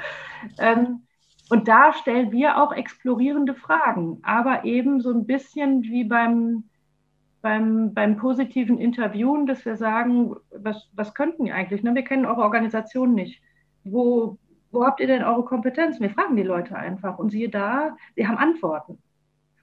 Ähm, 0.60 1.04
und 1.50 1.68
da 1.68 1.94
stellen 1.94 2.32
wir 2.32 2.62
auch 2.62 2.72
explorierende 2.72 3.56
Fragen, 3.56 4.20
aber 4.24 4.66
eben 4.66 5.02
so 5.02 5.12
ein 5.12 5.26
bisschen 5.26 5.82
wie 5.84 6.04
beim 6.04 6.69
beim, 7.42 7.94
beim 7.94 8.18
positiven 8.18 8.78
Interviewen, 8.78 9.46
dass 9.46 9.66
wir 9.66 9.78
sagen, 9.78 10.36
was, 10.52 10.90
was 10.94 11.14
könnten 11.14 11.46
die 11.46 11.52
eigentlich? 11.52 11.84
Ne? 11.84 11.96
Wir 11.96 12.04
kennen 12.04 12.26
eure 12.26 12.42
Organisation 12.42 13.14
nicht. 13.14 13.42
Wo, 13.84 14.38
wo 14.72 14.86
habt 14.86 15.00
ihr 15.00 15.08
denn 15.08 15.24
eure 15.24 15.46
Kompetenzen? 15.46 16.02
Wir 16.02 16.10
fragen 16.10 16.36
die 16.36 16.44
Leute 16.44 16.76
einfach 16.76 17.18
und 17.18 17.30
siehe 17.30 17.50
da, 17.50 17.96
sie 18.16 18.28
haben 18.28 18.38
Antworten. 18.38 19.02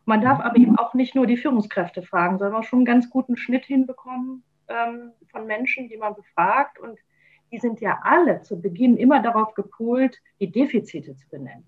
Man 0.06 0.21
darf 0.21 0.40
aber 0.40 0.56
eben 0.56 0.78
auch 0.78 0.95
nicht 0.95 1.14
nur 1.14 1.26
die 1.26 1.37
Führungskräfte 1.37 2.02
fragen, 2.02 2.38
sondern 2.38 2.61
auch 2.61 2.64
schon 2.64 2.78
einen 2.78 2.87
ganz 2.87 3.11
guten 3.11 3.37
Schnitt 3.37 3.64
hinbekommen 3.64 4.45
ähm, 4.68 5.12
von 5.30 5.47
Menschen, 5.47 5.88
die 5.88 5.97
man 5.97 6.14
befragt. 6.14 6.78
Und 6.78 6.99
die 7.52 7.59
sind 7.59 7.80
ja 7.80 7.99
alle 8.02 8.42
zu 8.42 8.61
Beginn 8.61 8.97
immer 8.97 9.21
darauf 9.21 9.54
gepolt, 9.54 10.21
die 10.40 10.50
Defizite 10.50 11.16
zu 11.16 11.28
benennen. 11.28 11.66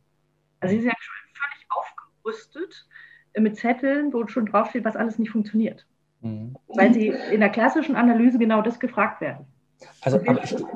Also 0.60 0.74
sie 0.74 0.80
sind 0.80 0.90
ja 0.90 0.96
schon 1.00 1.14
völlig 1.34 1.66
aufgerüstet 1.68 2.88
mit 3.36 3.56
Zetteln, 3.56 4.12
wo 4.12 4.26
schon 4.26 4.46
draufsteht, 4.46 4.84
was 4.84 4.96
alles 4.96 5.18
nicht 5.18 5.30
funktioniert. 5.30 5.86
Mhm. 6.20 6.56
Weil 6.68 6.94
sie 6.94 7.08
in 7.32 7.40
der 7.40 7.50
klassischen 7.50 7.96
Analyse 7.96 8.38
genau 8.38 8.62
das 8.62 8.80
gefragt 8.80 9.20
werden. 9.20 9.46
Also, 10.00 10.20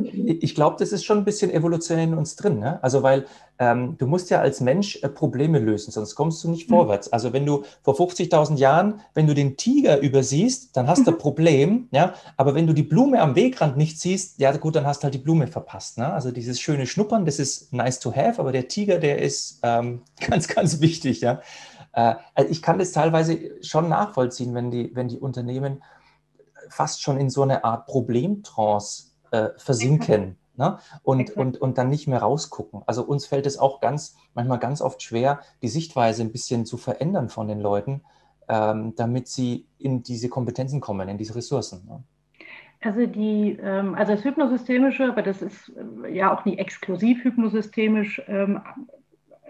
ich, 0.02 0.42
ich 0.42 0.54
glaube, 0.54 0.76
das 0.78 0.92
ist 0.92 1.04
schon 1.04 1.18
ein 1.18 1.24
bisschen 1.24 1.50
evolutionär 1.50 2.04
in 2.04 2.14
uns 2.14 2.36
drin. 2.36 2.58
Ne? 2.58 2.82
Also, 2.82 3.02
weil 3.02 3.26
ähm, 3.58 3.96
du 3.98 4.06
musst 4.06 4.30
ja 4.30 4.40
als 4.40 4.60
Mensch 4.60 4.98
äh, 5.02 5.08
Probleme 5.08 5.58
lösen, 5.58 5.90
sonst 5.90 6.14
kommst 6.14 6.42
du 6.44 6.50
nicht 6.50 6.68
mhm. 6.68 6.74
vorwärts. 6.74 7.12
Also, 7.12 7.32
wenn 7.32 7.46
du 7.46 7.64
vor 7.82 7.94
50.000 7.94 8.56
Jahren, 8.56 9.00
wenn 9.14 9.26
du 9.26 9.34
den 9.34 9.56
Tiger 9.56 9.98
übersiehst, 9.98 10.76
dann 10.76 10.86
hast 10.86 11.00
mhm. 11.00 11.04
du 11.04 11.10
ein 11.12 11.18
Problem. 11.18 11.88
Ja? 11.90 12.14
Aber 12.36 12.54
wenn 12.54 12.66
du 12.66 12.72
die 12.72 12.82
Blume 12.82 13.20
am 13.20 13.34
Wegrand 13.34 13.76
nicht 13.76 14.00
siehst, 14.00 14.38
ja 14.38 14.52
gut, 14.56 14.76
dann 14.76 14.86
hast 14.86 15.00
du 15.00 15.04
halt 15.04 15.14
die 15.14 15.18
Blume 15.18 15.46
verpasst. 15.46 15.98
Ne? 15.98 16.12
Also, 16.12 16.30
dieses 16.30 16.60
schöne 16.60 16.86
Schnuppern, 16.86 17.24
das 17.24 17.38
ist 17.38 17.72
nice 17.72 17.98
to 18.00 18.14
have, 18.14 18.40
aber 18.40 18.52
der 18.52 18.68
Tiger, 18.68 18.98
der 18.98 19.20
ist 19.20 19.60
ähm, 19.62 20.02
ganz, 20.28 20.46
ganz 20.48 20.80
wichtig. 20.80 21.20
Ja? 21.20 21.40
Äh, 21.92 22.14
also 22.34 22.50
ich 22.50 22.62
kann 22.62 22.78
das 22.78 22.92
teilweise 22.92 23.62
schon 23.62 23.88
nachvollziehen, 23.88 24.54
wenn 24.54 24.70
die, 24.70 24.94
wenn 24.94 25.08
die 25.08 25.18
Unternehmen 25.18 25.82
fast 26.68 27.02
schon 27.02 27.18
in 27.18 27.30
so 27.30 27.42
eine 27.42 27.64
Art 27.64 27.86
Problemtrance 27.86 29.12
äh, 29.30 29.48
versinken. 29.56 30.36
Ne? 30.54 30.78
Und, 31.02 31.30
und, 31.30 31.56
und 31.62 31.78
dann 31.78 31.88
nicht 31.88 32.06
mehr 32.06 32.20
rausgucken. 32.20 32.82
Also 32.84 33.04
uns 33.04 33.24
fällt 33.24 33.46
es 33.46 33.58
auch 33.58 33.80
ganz, 33.80 34.16
manchmal 34.34 34.58
ganz 34.58 34.82
oft 34.82 35.00
schwer, 35.00 35.40
die 35.62 35.68
Sichtweise 35.68 36.22
ein 36.22 36.30
bisschen 36.30 36.66
zu 36.66 36.76
verändern 36.76 37.30
von 37.30 37.48
den 37.48 37.58
Leuten, 37.58 38.02
ähm, 38.50 38.94
damit 38.94 39.28
sie 39.28 39.66
in 39.78 40.02
diese 40.02 40.28
Kompetenzen 40.28 40.82
kommen, 40.82 41.08
in 41.08 41.16
diese 41.16 41.34
Ressourcen. 41.34 41.86
Ne? 41.86 42.04
Also 42.82 43.06
die, 43.06 43.58
ähm, 43.62 43.94
also 43.94 44.12
das 44.12 44.24
Hypnosystemische, 44.24 45.04
aber 45.04 45.22
das 45.22 45.40
ist 45.40 45.72
äh, 46.04 46.14
ja 46.14 46.36
auch 46.36 46.44
nicht 46.44 46.58
exklusiv 46.58 47.22
hypnosystemisch, 47.24 48.20
ähm, 48.26 48.60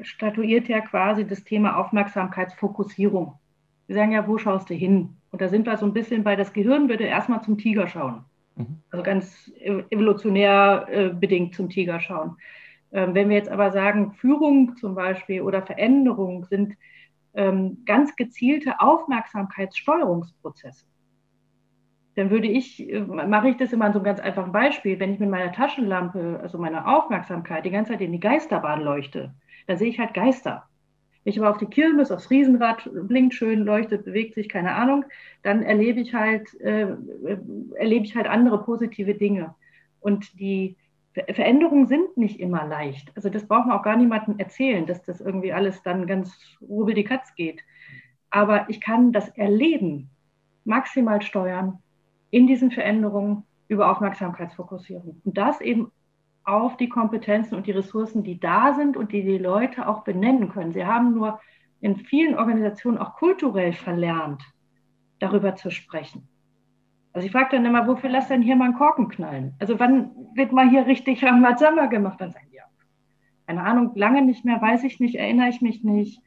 statuiert 0.00 0.68
ja 0.68 0.80
quasi 0.80 1.26
das 1.26 1.44
Thema 1.44 1.76
Aufmerksamkeitsfokussierung. 1.76 3.34
Wir 3.86 3.96
sagen 3.96 4.12
ja, 4.12 4.26
wo 4.26 4.38
schaust 4.38 4.70
du 4.70 4.74
hin? 4.74 5.16
Und 5.30 5.40
da 5.40 5.48
sind 5.48 5.66
wir 5.66 5.76
so 5.76 5.86
ein 5.86 5.92
bisschen 5.92 6.24
bei, 6.24 6.36
das 6.36 6.52
Gehirn 6.52 6.88
würde 6.88 7.04
erstmal 7.04 7.42
zum 7.42 7.58
Tiger 7.58 7.86
schauen. 7.86 8.24
Mhm. 8.56 8.78
Also 8.90 9.02
ganz 9.02 9.50
evolutionär 9.90 10.86
äh, 10.90 11.08
bedingt 11.10 11.54
zum 11.54 11.68
Tiger 11.68 12.00
schauen. 12.00 12.36
Ähm, 12.92 13.14
wenn 13.14 13.28
wir 13.28 13.36
jetzt 13.36 13.50
aber 13.50 13.72
sagen, 13.72 14.12
Führung 14.12 14.76
zum 14.76 14.94
Beispiel 14.94 15.42
oder 15.42 15.62
Veränderung 15.62 16.44
sind 16.44 16.74
ähm, 17.34 17.78
ganz 17.86 18.14
gezielte 18.16 18.80
Aufmerksamkeitssteuerungsprozesse, 18.80 20.84
dann 22.14 22.28
würde 22.30 22.48
ich, 22.48 22.90
äh, 22.90 23.00
mache 23.00 23.48
ich 23.48 23.56
das 23.56 23.72
immer 23.72 23.86
an 23.86 23.94
so 23.94 23.98
einem 23.98 24.04
ganz 24.04 24.20
einfachen 24.20 24.52
Beispiel. 24.52 25.00
Wenn 25.00 25.14
ich 25.14 25.18
mit 25.18 25.30
meiner 25.30 25.52
Taschenlampe, 25.52 26.38
also 26.42 26.58
meiner 26.58 26.86
Aufmerksamkeit, 26.86 27.64
die 27.64 27.70
ganze 27.70 27.92
Zeit 27.92 28.02
in 28.02 28.12
die 28.12 28.20
Geisterbahn 28.20 28.82
leuchte, 28.82 29.34
dann 29.66 29.78
sehe 29.78 29.88
ich 29.88 29.98
halt 29.98 30.14
Geister. 30.14 30.68
Wenn 31.24 31.32
ich 31.32 31.38
aber 31.38 31.50
auf 31.50 31.58
die 31.58 31.66
Kirmes, 31.66 32.10
aufs 32.10 32.30
Riesenrad, 32.30 32.88
blinkt 32.92 33.34
schön, 33.34 33.60
leuchtet, 33.64 34.04
bewegt 34.04 34.34
sich, 34.34 34.48
keine 34.48 34.74
Ahnung, 34.74 35.04
dann 35.42 35.62
erlebe 35.62 36.00
ich 36.00 36.14
halt, 36.14 36.52
äh, 36.60 36.88
erlebe 37.76 38.04
ich 38.04 38.16
halt 38.16 38.26
andere 38.26 38.62
positive 38.64 39.14
Dinge. 39.14 39.54
Und 40.00 40.38
die 40.40 40.76
Veränderungen 41.12 41.86
sind 41.86 42.16
nicht 42.16 42.40
immer 42.40 42.66
leicht. 42.66 43.12
Also 43.14 43.28
das 43.28 43.46
braucht 43.46 43.66
man 43.66 43.78
auch 43.78 43.84
gar 43.84 43.96
niemandem 43.96 44.38
erzählen, 44.38 44.86
dass 44.86 45.02
das 45.02 45.20
irgendwie 45.20 45.52
alles 45.52 45.82
dann 45.82 46.06
ganz 46.06 46.36
rubbel 46.60 46.94
die 46.94 47.04
Katz 47.04 47.34
geht. 47.34 47.62
Aber 48.30 48.68
ich 48.68 48.80
kann 48.80 49.12
das 49.12 49.28
Erleben 49.30 50.08
maximal 50.64 51.20
steuern 51.22 51.78
in 52.30 52.46
diesen 52.46 52.70
Veränderungen 52.70 53.44
über 53.68 53.90
Aufmerksamkeitsfokussierung. 53.90 55.20
Und 55.24 55.36
das 55.36 55.60
eben 55.60 55.92
auf 56.44 56.76
die 56.76 56.88
Kompetenzen 56.88 57.54
und 57.54 57.66
die 57.66 57.72
Ressourcen, 57.72 58.22
die 58.22 58.40
da 58.40 58.74
sind 58.74 58.96
und 58.96 59.12
die 59.12 59.22
die 59.22 59.38
Leute 59.38 59.86
auch 59.86 60.02
benennen 60.02 60.48
können. 60.48 60.72
Sie 60.72 60.84
haben 60.84 61.14
nur 61.14 61.40
in 61.80 61.96
vielen 61.96 62.36
Organisationen 62.36 62.98
auch 62.98 63.14
kulturell 63.16 63.72
verlernt, 63.72 64.42
darüber 65.18 65.54
zu 65.54 65.70
sprechen. 65.70 66.28
Also 67.12 67.26
ich 67.26 67.32
frage 67.32 67.50
dann 67.52 67.66
immer, 67.66 67.86
wofür 67.86 68.08
lasst 68.08 68.30
denn 68.30 68.42
hier 68.42 68.56
mal 68.56 68.66
einen 68.66 68.74
Korken 68.74 69.08
knallen? 69.08 69.54
Also 69.58 69.78
wann 69.78 70.10
wird 70.34 70.52
mal 70.52 70.68
hier 70.68 70.86
richtig 70.86 71.22
Ramazzamba 71.24 71.86
gemacht? 71.86 72.20
Dann 72.20 72.32
sagen 72.32 72.46
die, 72.50 72.56
ja, 72.56 72.64
keine 73.46 73.62
Ahnung, 73.62 73.92
lange 73.94 74.22
nicht 74.22 74.44
mehr, 74.44 74.60
weiß 74.60 74.84
ich 74.84 74.98
nicht, 74.98 75.16
erinnere 75.16 75.48
ich 75.48 75.60
mich 75.60 75.84
nicht. 75.84 76.22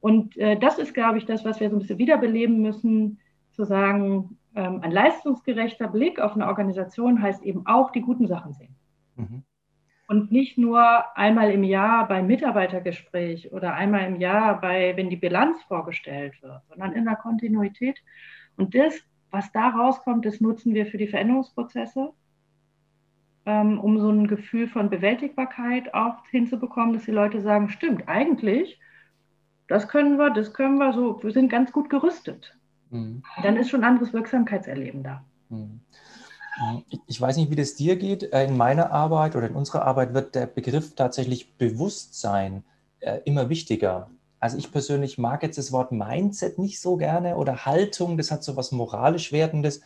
Und 0.00 0.36
äh, 0.36 0.58
das 0.58 0.78
ist, 0.78 0.92
glaube 0.92 1.18
ich, 1.18 1.24
das, 1.24 1.44
was 1.44 1.60
wir 1.60 1.70
so 1.70 1.76
ein 1.76 1.78
bisschen 1.78 1.98
wiederbeleben 1.98 2.60
müssen, 2.60 3.20
zu 3.52 3.64
sagen, 3.64 4.38
ähm, 4.54 4.80
ein 4.82 4.90
leistungsgerechter 4.90 5.88
Blick 5.88 6.20
auf 6.20 6.34
eine 6.34 6.46
Organisation 6.46 7.22
heißt 7.22 7.42
eben 7.42 7.66
auch 7.66 7.90
die 7.90 8.02
guten 8.02 8.26
Sachen 8.26 8.52
sehen. 8.52 8.74
Mhm. 9.16 9.42
Und 10.06 10.30
nicht 10.30 10.58
nur 10.58 11.16
einmal 11.16 11.50
im 11.50 11.64
Jahr 11.64 12.06
beim 12.06 12.26
Mitarbeitergespräch 12.26 13.52
oder 13.52 13.74
einmal 13.74 14.06
im 14.06 14.16
Jahr 14.20 14.60
bei, 14.60 14.94
wenn 14.96 15.08
die 15.08 15.16
Bilanz 15.16 15.62
vorgestellt 15.62 16.40
wird, 16.42 16.60
sondern 16.68 16.92
in 16.92 17.04
der 17.04 17.16
Kontinuität. 17.16 17.98
Und 18.56 18.74
das, 18.74 19.00
was 19.30 19.50
da 19.52 19.70
rauskommt, 19.70 20.26
das 20.26 20.40
nutzen 20.40 20.74
wir 20.74 20.86
für 20.86 20.98
die 20.98 21.08
Veränderungsprozesse, 21.08 22.12
ähm, 23.46 23.80
um 23.80 23.98
so 23.98 24.10
ein 24.10 24.26
Gefühl 24.26 24.68
von 24.68 24.90
Bewältigbarkeit 24.90 25.94
auch 25.94 26.26
hinzubekommen, 26.30 26.92
dass 26.92 27.04
die 27.04 27.10
Leute 27.10 27.40
sagen, 27.40 27.70
stimmt, 27.70 28.06
eigentlich, 28.06 28.78
das 29.68 29.88
können 29.88 30.18
wir, 30.18 30.30
das 30.30 30.52
können 30.52 30.76
wir 30.78 30.92
so, 30.92 31.22
wir 31.22 31.32
sind 31.32 31.48
ganz 31.48 31.72
gut 31.72 31.88
gerüstet. 31.88 32.56
Mhm. 32.90 33.22
Dann 33.42 33.56
ist 33.56 33.70
schon 33.70 33.80
ein 33.80 33.90
anderes 33.90 34.12
Wirksamkeitserleben 34.12 35.02
da. 35.02 35.24
Mhm. 35.48 35.80
Ich 37.06 37.20
weiß 37.20 37.36
nicht, 37.36 37.50
wie 37.50 37.56
das 37.56 37.74
dir 37.74 37.96
geht. 37.96 38.32
Äh, 38.32 38.44
in 38.44 38.56
meiner 38.56 38.92
Arbeit 38.92 39.36
oder 39.36 39.48
in 39.48 39.54
unserer 39.54 39.84
Arbeit 39.84 40.14
wird 40.14 40.34
der 40.34 40.46
Begriff 40.46 40.94
tatsächlich 40.94 41.54
Bewusstsein 41.56 42.64
äh, 43.00 43.20
immer 43.24 43.48
wichtiger. 43.48 44.08
Also 44.40 44.58
ich 44.58 44.70
persönlich 44.70 45.18
mag 45.18 45.42
jetzt 45.42 45.58
das 45.58 45.72
Wort 45.72 45.90
Mindset 45.90 46.58
nicht 46.58 46.80
so 46.80 46.96
gerne 46.96 47.36
oder 47.36 47.64
Haltung, 47.64 48.18
das 48.18 48.30
hat 48.30 48.44
so 48.44 48.56
was 48.56 48.72
moralisch 48.72 49.32
Wertendes. 49.32 49.80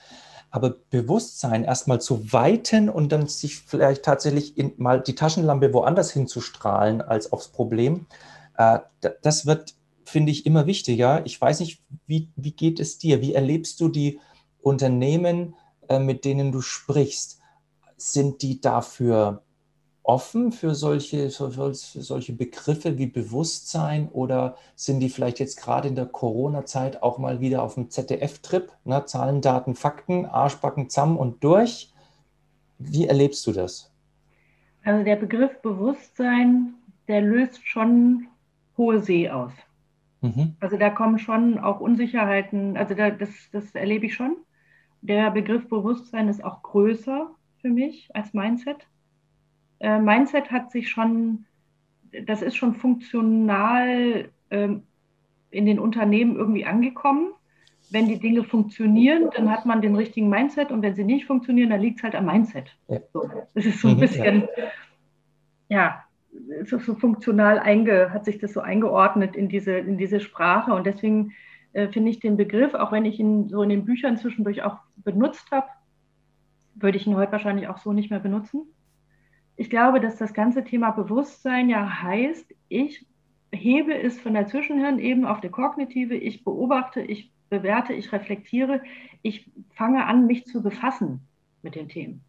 Aber 0.50 0.74
Bewusstsein 0.90 1.64
erstmal 1.64 2.00
zu 2.00 2.32
weiten 2.32 2.88
und 2.88 3.12
dann 3.12 3.28
sich 3.28 3.58
vielleicht 3.58 4.02
tatsächlich 4.02 4.56
in, 4.58 4.72
mal 4.76 5.00
die 5.00 5.14
Taschenlampe 5.14 5.72
woanders 5.72 6.10
hinzustrahlen 6.10 7.02
als 7.02 7.32
aufs 7.32 7.48
Problem, 7.48 8.06
äh, 8.56 8.80
das 9.22 9.46
wird, 9.46 9.74
finde 10.04 10.32
ich, 10.32 10.44
immer 10.46 10.66
wichtiger. 10.66 11.24
Ich 11.24 11.40
weiß 11.40 11.60
nicht, 11.60 11.82
wie, 12.06 12.28
wie 12.36 12.52
geht 12.52 12.80
es 12.80 12.98
dir? 12.98 13.20
Wie 13.20 13.34
erlebst 13.34 13.80
du 13.80 13.88
die 13.88 14.18
Unternehmen? 14.60 15.54
Äh, 15.88 15.98
mit 15.98 16.24
denen 16.24 16.52
du 16.52 16.60
sprichst, 16.60 17.40
sind 17.96 18.42
die 18.42 18.60
dafür 18.60 19.42
offen 20.02 20.52
für 20.52 20.74
solche, 20.74 21.28
für 21.30 21.72
solche 21.72 22.32
Begriffe 22.32 22.96
wie 22.96 23.06
Bewusstsein 23.06 24.08
oder 24.08 24.56
sind 24.74 25.00
die 25.00 25.10
vielleicht 25.10 25.38
jetzt 25.38 25.60
gerade 25.60 25.88
in 25.88 25.96
der 25.96 26.06
Corona-Zeit 26.06 27.02
auch 27.02 27.18
mal 27.18 27.40
wieder 27.40 27.62
auf 27.62 27.74
dem 27.74 27.90
ZDF-Trip? 27.90 28.70
Ne? 28.84 29.04
Zahlen, 29.04 29.42
Daten, 29.42 29.74
Fakten, 29.74 30.24
Arschbacken, 30.24 30.88
Zamm 30.88 31.16
und 31.18 31.44
durch. 31.44 31.92
Wie 32.78 33.06
erlebst 33.06 33.46
du 33.46 33.52
das? 33.52 33.92
Also 34.84 35.04
der 35.04 35.16
Begriff 35.16 35.60
Bewusstsein, 35.60 36.74
der 37.06 37.20
löst 37.20 37.66
schon 37.66 38.28
hohe 38.78 39.02
See 39.02 39.28
aus. 39.28 39.52
Mhm. 40.20 40.56
Also 40.60 40.78
da 40.78 40.88
kommen 40.90 41.18
schon 41.18 41.58
auch 41.58 41.80
Unsicherheiten, 41.80 42.76
also 42.76 42.94
da, 42.94 43.10
das, 43.10 43.30
das 43.52 43.74
erlebe 43.74 44.06
ich 44.06 44.14
schon. 44.14 44.36
Der 45.00 45.30
Begriff 45.30 45.68
Bewusstsein 45.68 46.28
ist 46.28 46.44
auch 46.44 46.62
größer 46.62 47.30
für 47.60 47.68
mich 47.68 48.10
als 48.14 48.34
Mindset. 48.34 48.86
Äh, 49.80 49.98
Mindset 50.00 50.50
hat 50.50 50.70
sich 50.72 50.88
schon, 50.88 51.44
das 52.26 52.42
ist 52.42 52.56
schon 52.56 52.74
funktional 52.74 54.28
ähm, 54.50 54.82
in 55.50 55.66
den 55.66 55.78
Unternehmen 55.78 56.36
irgendwie 56.36 56.64
angekommen. 56.64 57.32
Wenn 57.90 58.06
die 58.06 58.18
Dinge 58.18 58.44
funktionieren, 58.44 59.30
dann 59.34 59.50
hat 59.50 59.64
man 59.64 59.80
den 59.80 59.94
richtigen 59.94 60.28
Mindset 60.28 60.70
und 60.70 60.82
wenn 60.82 60.94
sie 60.94 61.04
nicht 61.04 61.26
funktionieren, 61.26 61.70
dann 61.70 61.80
liegt 61.80 61.98
es 61.98 62.02
halt 62.02 62.14
am 62.14 62.26
Mindset. 62.26 62.76
Ja. 62.88 62.98
So, 63.12 63.30
das 63.54 63.64
ist 63.64 63.80
so 63.80 63.88
ein 63.88 63.94
mhm, 63.94 64.00
bisschen, 64.00 64.48
ja, 65.70 66.04
so, 66.64 66.78
so 66.78 66.94
funktional 66.94 67.58
einge, 67.58 68.12
hat 68.12 68.26
sich 68.26 68.38
das 68.38 68.52
so 68.52 68.60
eingeordnet 68.60 69.36
in 69.36 69.48
diese, 69.48 69.72
in 69.72 69.96
diese 69.96 70.20
Sprache 70.20 70.72
und 70.74 70.86
deswegen 70.86 71.32
äh, 71.72 71.88
finde 71.88 72.10
ich 72.10 72.20
den 72.20 72.36
Begriff, 72.36 72.74
auch 72.74 72.92
wenn 72.92 73.04
ich 73.04 73.18
ihn 73.18 73.48
so 73.48 73.62
in 73.62 73.68
den 73.68 73.84
Büchern 73.84 74.16
zwischendurch 74.16 74.62
auch 74.62 74.78
benutzt 74.96 75.50
habe, 75.50 75.68
würde 76.74 76.98
ich 76.98 77.06
ihn 77.06 77.16
heute 77.16 77.32
wahrscheinlich 77.32 77.68
auch 77.68 77.78
so 77.78 77.92
nicht 77.92 78.10
mehr 78.10 78.20
benutzen. 78.20 78.62
Ich 79.56 79.70
glaube, 79.70 80.00
dass 80.00 80.16
das 80.16 80.32
ganze 80.34 80.64
Thema 80.64 80.92
Bewusstsein 80.92 81.68
ja 81.68 82.02
heißt, 82.02 82.54
ich 82.68 83.06
hebe 83.50 83.94
es 83.94 84.20
von 84.20 84.34
der 84.34 84.46
Zwischenhirnebene 84.46 85.28
auf 85.28 85.40
die 85.40 85.48
kognitive, 85.48 86.14
ich 86.14 86.44
beobachte, 86.44 87.00
ich 87.00 87.32
bewerte, 87.48 87.92
ich 87.92 88.12
reflektiere, 88.12 88.82
ich 89.22 89.50
fange 89.70 90.06
an, 90.06 90.26
mich 90.26 90.44
zu 90.44 90.62
befassen 90.62 91.20
mit 91.62 91.74
den 91.74 91.88
Themen. 91.88 92.22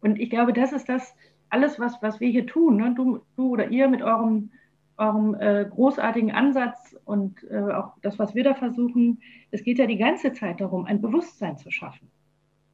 Und 0.00 0.20
ich 0.20 0.30
glaube, 0.30 0.52
das 0.52 0.72
ist 0.72 0.88
das, 0.88 1.14
alles, 1.50 1.80
was, 1.80 2.00
was 2.02 2.20
wir 2.20 2.28
hier 2.28 2.46
tun, 2.46 2.76
ne? 2.76 2.94
du, 2.94 3.20
du 3.36 3.48
oder 3.48 3.68
ihr 3.70 3.88
mit 3.88 4.02
eurem 4.02 4.50
eurem 4.98 5.34
äh, 5.34 5.64
großartigen 5.64 6.32
Ansatz 6.32 6.87
und 7.08 7.42
äh, 7.50 7.72
auch 7.72 7.94
das, 8.02 8.18
was 8.18 8.34
wir 8.34 8.44
da 8.44 8.54
versuchen. 8.54 9.20
Es 9.50 9.64
geht 9.64 9.78
ja 9.78 9.86
die 9.86 9.96
ganze 9.96 10.32
Zeit 10.34 10.60
darum, 10.60 10.84
ein 10.84 11.00
Bewusstsein 11.00 11.56
zu 11.56 11.70
schaffen 11.70 12.10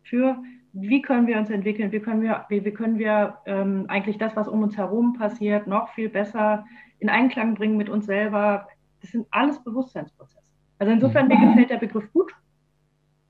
für, 0.03 0.37
wie 0.73 1.03
können 1.03 1.27
wir 1.27 1.39
uns 1.39 1.51
entwickeln, 1.51 1.93
wie 1.93 2.01
können 2.01 2.21
wir, 2.21 2.45
wie, 2.49 2.65
wie 2.65 2.73
können 2.73 2.99
wir 2.99 3.39
ähm, 3.47 3.87
eigentlich 3.89 4.19
das, 4.19 4.35
was 4.35 4.49
um 4.49 4.63
uns 4.63 4.77
herum 4.77 5.15
passiert, 5.15 5.67
noch 5.67 5.95
viel 5.95 6.09
besser 6.09 6.65
in 6.99 7.09
Einklang 7.09 7.55
bringen 7.55 7.77
mit 7.77 7.89
uns 7.89 8.07
selber. 8.07 8.67
Das 9.01 9.13
sind 9.13 9.27
alles 9.31 9.63
Bewusstseinsprozesse. 9.63 10.51
Also 10.79 10.93
insofern, 10.93 11.29
mir 11.29 11.39
gefällt 11.39 11.71
der 11.71 11.79
Begriff 11.79 12.13
gut. 12.13 12.33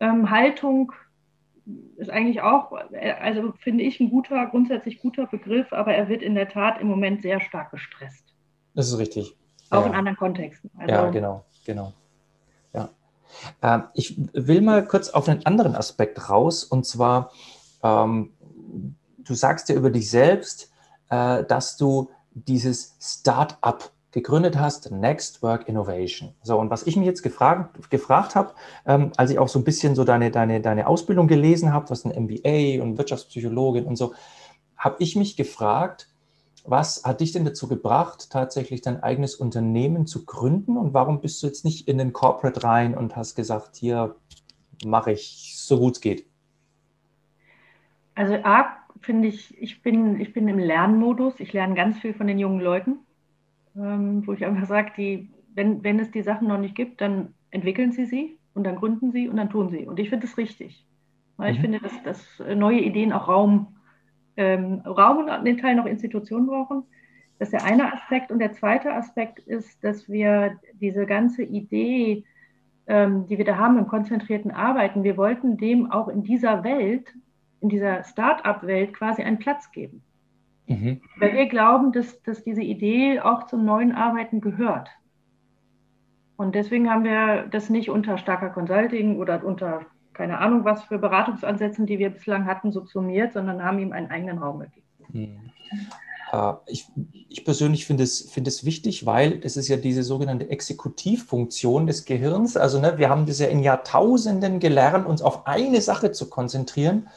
Ähm, 0.01 0.31
Haltung 0.31 0.93
ist 1.97 2.11
eigentlich 2.11 2.41
auch, 2.41 2.73
also 3.21 3.53
finde 3.59 3.85
ich, 3.85 4.01
ein 4.01 4.11
guter, 4.11 4.47
grundsätzlich 4.47 5.01
guter 5.01 5.27
Begriff, 5.27 5.73
aber 5.73 5.95
er 5.95 6.09
wird 6.09 6.23
in 6.23 6.35
der 6.35 6.49
Tat 6.49 6.81
im 6.81 6.89
Moment 6.89 7.23
sehr 7.23 7.41
stark 7.41 7.71
gestresst. 7.71 8.35
Das 8.75 8.89
ist 8.89 8.99
richtig. 8.99 9.37
Auch 9.75 9.83
ja. 9.83 9.91
in 9.91 9.95
anderen 9.95 10.17
Kontexten. 10.17 10.71
Also, 10.79 10.95
ja, 10.95 11.11
genau, 11.11 11.45
genau. 11.65 11.93
Ja. 12.73 12.89
Ähm, 13.63 13.85
ich 13.95 14.17
will 14.33 14.61
mal 14.61 14.85
kurz 14.85 15.11
auf 15.11 15.29
einen 15.29 15.45
anderen 15.47 15.75
Aspekt 15.75 16.29
raus, 16.29 16.65
und 16.65 16.87
zwar, 16.87 17.31
ähm, 17.83 18.33
du 19.19 19.35
sagst 19.35 19.69
ja 19.69 19.75
über 19.75 19.91
dich 19.91 20.11
selbst, 20.11 20.71
äh, 21.11 21.45
dass 21.45 21.77
du 21.77 22.11
dieses 22.33 22.97
Start-up 23.01 23.91
gegründet 24.15 24.57
hast, 24.57 24.93
Next 24.93 25.43
Work 25.43 25.69
Innovation. 25.69 26.35
So, 26.43 26.59
und 26.59 26.71
was 26.71 26.87
ich 26.87 26.97
mich 26.97 27.07
jetzt 27.07 27.23
gefragt, 27.23 27.91
gefragt 27.91 28.37
habe, 28.37 28.55
ähm, 28.87 29.11
als 29.17 29.31
ich 29.31 29.39
auch 29.39 29.49
so 29.49 29.59
ein 29.59 29.65
bisschen 29.65 29.97
so 29.97 30.05
deine, 30.05 30.31
deine, 30.31 30.61
deine 30.61 30.87
Ausbildung 30.87 31.27
gelesen 31.27 31.73
habe, 31.73 31.91
was 31.91 32.05
ein 32.05 32.13
MBA 32.25 32.81
und 32.81 32.97
Wirtschaftspsychologin 32.97 33.85
und 33.85 33.97
so, 33.97 34.15
habe 34.77 34.97
ich 35.01 35.17
mich 35.17 35.37
gefragt, 35.37 36.14
was 36.65 37.05
hat 37.05 37.21
dich 37.21 37.33
denn 37.33 37.45
dazu 37.45 37.69
gebracht, 37.69 38.31
tatsächlich 38.31 38.81
dein 38.81 39.03
eigenes 39.03 39.35
Unternehmen 39.35 40.07
zu 40.07 40.25
gründen 40.25 40.77
und 40.77 40.95
warum 40.95 41.21
bist 41.21 41.43
du 41.43 41.47
jetzt 41.47 41.65
nicht 41.65 41.89
in 41.89 41.99
den 41.99 42.13
Corporate 42.13 42.65
rein 42.65 42.97
und 42.97 43.17
hast 43.17 43.35
gesagt, 43.35 43.77
hier 43.77 44.17
mache 44.85 45.13
ich 45.13 45.55
so 45.57 45.79
gut 45.79 45.95
es 45.95 46.01
geht? 46.01 46.27
Also 48.15 48.35
A, 48.45 48.67
finde 49.01 49.29
ich, 49.29 49.57
ich 49.61 49.83
bin, 49.83 50.21
ich 50.21 50.33
bin 50.33 50.49
im 50.49 50.59
Lernmodus. 50.59 51.39
Ich 51.39 51.53
lerne 51.53 51.75
ganz 51.75 51.99
viel 51.99 52.15
von 52.15 52.27
den 52.27 52.39
jungen 52.39 52.61
Leuten 52.61 52.99
ähm, 53.77 54.27
wo 54.27 54.33
ich 54.33 54.45
einfach 54.45 54.67
sage, 54.67 55.27
wenn, 55.55 55.83
wenn 55.85 55.99
es 55.99 56.11
die 56.11 56.23
Sachen 56.23 56.49
noch 56.49 56.59
nicht 56.59 56.75
gibt, 56.75 57.01
dann 57.01 57.35
entwickeln 57.51 57.93
sie 57.93 58.07
sie 58.07 58.39
und 58.55 58.65
dann 58.65 58.77
gründen 58.77 59.13
sie 59.13 59.29
und 59.29 59.37
dann 59.37 59.51
tun 59.51 59.71
sie. 59.71 59.87
Und 59.87 59.99
ich 59.99 60.11
finde 60.11 60.27
das 60.27 60.37
richtig. 60.37 60.87
Weil 61.37 61.51
mhm. 61.51 61.55
ich 61.55 61.61
finde, 61.61 61.81
dass, 61.81 62.03
dass 62.03 62.57
neue 62.57 62.81
Ideen 62.81 63.13
auch 63.13 63.29
Raum, 63.29 63.74
ähm, 64.37 64.81
Raum 64.87 65.19
und 65.19 65.45
den 65.45 65.59
Teil 65.59 65.75
noch 65.75 65.87
Institutionen 65.87 66.47
brauchen. 66.47 66.85
Das 67.39 67.49
ist 67.49 67.53
der 67.53 67.65
eine 67.65 67.93
Aspekt. 67.93 68.31
Und 68.31 68.39
der 68.39 68.53
zweite 68.53 68.93
Aspekt 68.93 69.41
ist, 69.41 69.83
dass 69.83 70.09
wir 70.09 70.59
diese 70.75 71.07
ganze 71.07 71.43
Idee, 71.43 72.25
ähm, 72.87 73.27
die 73.27 73.39
wir 73.39 73.45
da 73.45 73.57
haben 73.57 73.79
im 73.79 73.89
konzentrierten 73.89 74.51
Arbeiten, 74.51 75.03
wir 75.03 75.17
wollten 75.17 75.57
dem 75.57 75.91
auch 75.91 76.09
in 76.09 76.23
dieser 76.23 76.65
Welt, 76.65 77.13
in 77.61 77.69
dieser 77.69 78.05
Start-up-Welt 78.05 78.95
quasi 78.95 79.23
einen 79.23 79.39
Platz 79.39 79.71
geben. 79.73 80.03
Mhm. 80.67 81.01
Weil 81.19 81.35
wir 81.35 81.47
glauben, 81.47 81.93
dass, 81.93 82.23
dass 82.23 82.45
diese 82.45 82.63
Idee 82.63 83.21
auch 83.21 83.47
zum 83.47 83.65
neuen 83.65 83.93
Arbeiten 83.93 84.41
gehört. 84.41 84.89
Und 86.37 86.55
deswegen 86.55 86.91
haben 86.91 87.05
wir 87.05 87.47
das 87.51 87.71
nicht 87.71 87.91
unter 87.91 88.19
starker 88.19 88.51
Consulting 88.51 89.19
oder 89.19 89.45
unter 89.45 89.87
keine 90.15 90.39
Ahnung 90.39 90.65
was 90.65 90.85
für 90.85 90.99
Beratungsansätzen, 90.99 91.87
die 91.87 91.99
wir 91.99 92.11
bislang 92.11 92.47
hatten, 92.47 92.73
subsumiert, 92.73 93.33
sondern 93.33 93.63
haben 93.63 93.79
ihm 93.79 93.93
einen 93.93 94.11
eigenen 94.11 94.39
Raum 94.39 94.61
gegeben. 94.61 94.87
Mhm. 95.13 95.51
Äh, 96.33 96.53
ich, 96.67 96.87
ich, 97.29 97.45
persönlich 97.45 97.87
finde 97.87 98.05
es, 98.05 98.31
find 98.31 98.49
es 98.49 98.65
wichtig, 98.65 99.07
weil 99.07 99.41
es 99.43 99.57
ist 99.57 99.69
ja 99.69 99.77
diese 99.77 100.03
sogenannte 100.03 100.51
Exekutivfunktion 100.51 101.87
des 101.87 102.05
Gehirns. 102.05 102.57
Also 102.57 102.81
ne, 102.81 102.99
wir 102.99 103.09
haben 103.09 103.27
das 103.27 103.39
ja 103.39 103.47
in 103.47 103.61
Jahrtausenden 103.61 104.61
gelernt, 104.61 105.07
uns 105.07 105.23
auf 105.23 105.47
eine 105.47 105.81
Sache 105.81 106.13
zu 106.13 106.29
konzentrieren. 106.29 107.09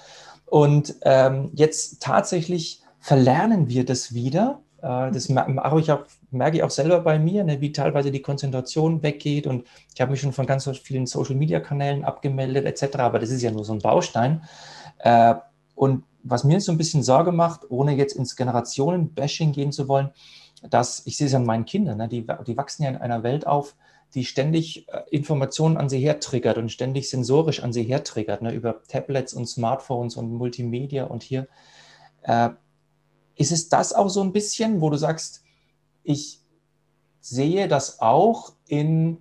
Und 0.46 0.96
ähm, 1.01 1.51
jetzt 1.54 2.01
tatsächlich 2.01 2.82
verlernen 3.00 3.70
wir 3.70 3.86
das 3.86 4.13
wieder. 4.13 4.62
Äh, 4.81 5.12
das 5.12 5.29
mache 5.29 5.79
ich 5.79 5.91
auch, 5.91 6.05
merke 6.31 6.57
ich 6.57 6.63
auch 6.63 6.69
selber 6.69 7.00
bei 7.01 7.19
mir, 7.19 7.43
ne, 7.43 7.62
wie 7.62 7.72
teilweise 7.72 8.12
die 8.12 8.22
Konzentration 8.22 9.03
weggeht. 9.03 9.48
Und 9.48 9.65
ich 9.93 10.01
habe 10.01 10.12
mich 10.12 10.22
schon 10.22 10.34
von 10.34 10.46
ganz 10.46 10.67
vielen 10.79 11.05
Social-Media-Kanälen 11.05 12.03
abgemeldet 12.05 12.65
etc. 12.65 12.98
Aber 13.00 13.19
das 13.19 13.29
ist 13.29 13.41
ja 13.41 13.51
nur 13.51 13.65
so 13.65 13.74
ein 13.74 13.79
Baustein. 13.79 14.43
Äh, 15.00 15.36
und 15.75 16.03
was 16.24 16.43
mir 16.43 16.60
so 16.60 16.72
ein 16.72 16.77
bisschen 16.77 17.03
Sorge 17.03 17.31
macht, 17.31 17.70
ohne 17.70 17.96
jetzt 17.96 18.16
ins 18.16 18.35
Generationen-Bashing 18.35 19.51
gehen 19.51 19.72
zu 19.72 19.87
wollen, 19.87 20.11
dass 20.70 21.05
ich 21.05 21.18
sehe 21.18 21.27
es 21.27 21.35
an 21.35 21.46
meinen 21.46 21.66
Kindern, 21.66 21.98
ne, 21.98 22.07
die, 22.07 22.25
die 22.46 22.57
wachsen 22.57 22.83
ja 22.83 22.90
in 22.90 22.98
einer 22.98 23.24
Welt 23.24 23.46
auf, 23.46 23.75
die 24.13 24.25
ständig 24.25 24.87
äh, 24.90 25.01
Informationen 25.11 25.77
an 25.77 25.90
sie 25.90 26.00
hertriggert 26.00 26.57
und 26.57 26.72
ständig 26.72 27.09
sensorisch 27.09 27.61
an 27.61 27.74
sie 27.74 27.83
hertriggert, 27.83 28.42
ne, 28.42 28.53
über 28.53 28.81
Tablets 28.87 29.33
und 29.33 29.48
Smartphones 29.48 30.16
und 30.16 30.31
Multimedia 30.31 31.05
und 31.05 31.24
hier. 31.24 31.48
Äh, 32.24 32.50
ist 33.38 33.52
es 33.52 33.70
das 33.70 33.94
auch 33.94 34.10
so 34.10 34.22
ein 34.22 34.34
bisschen, 34.34 34.82
wo 34.82 34.90
du 34.90 34.98
sagst, 34.98 35.44
ich 36.04 36.42
sehe 37.22 37.68
das 37.68 38.02
auch 38.02 38.54
in 38.68 39.20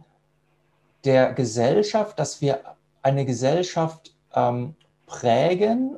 der 1.05 1.33
Gesellschaft, 1.33 2.19
dass 2.19 2.41
wir 2.41 2.61
eine 3.03 3.25
Gesellschaft 3.25 4.15
ähm, 4.35 4.75
prägen, 5.07 5.97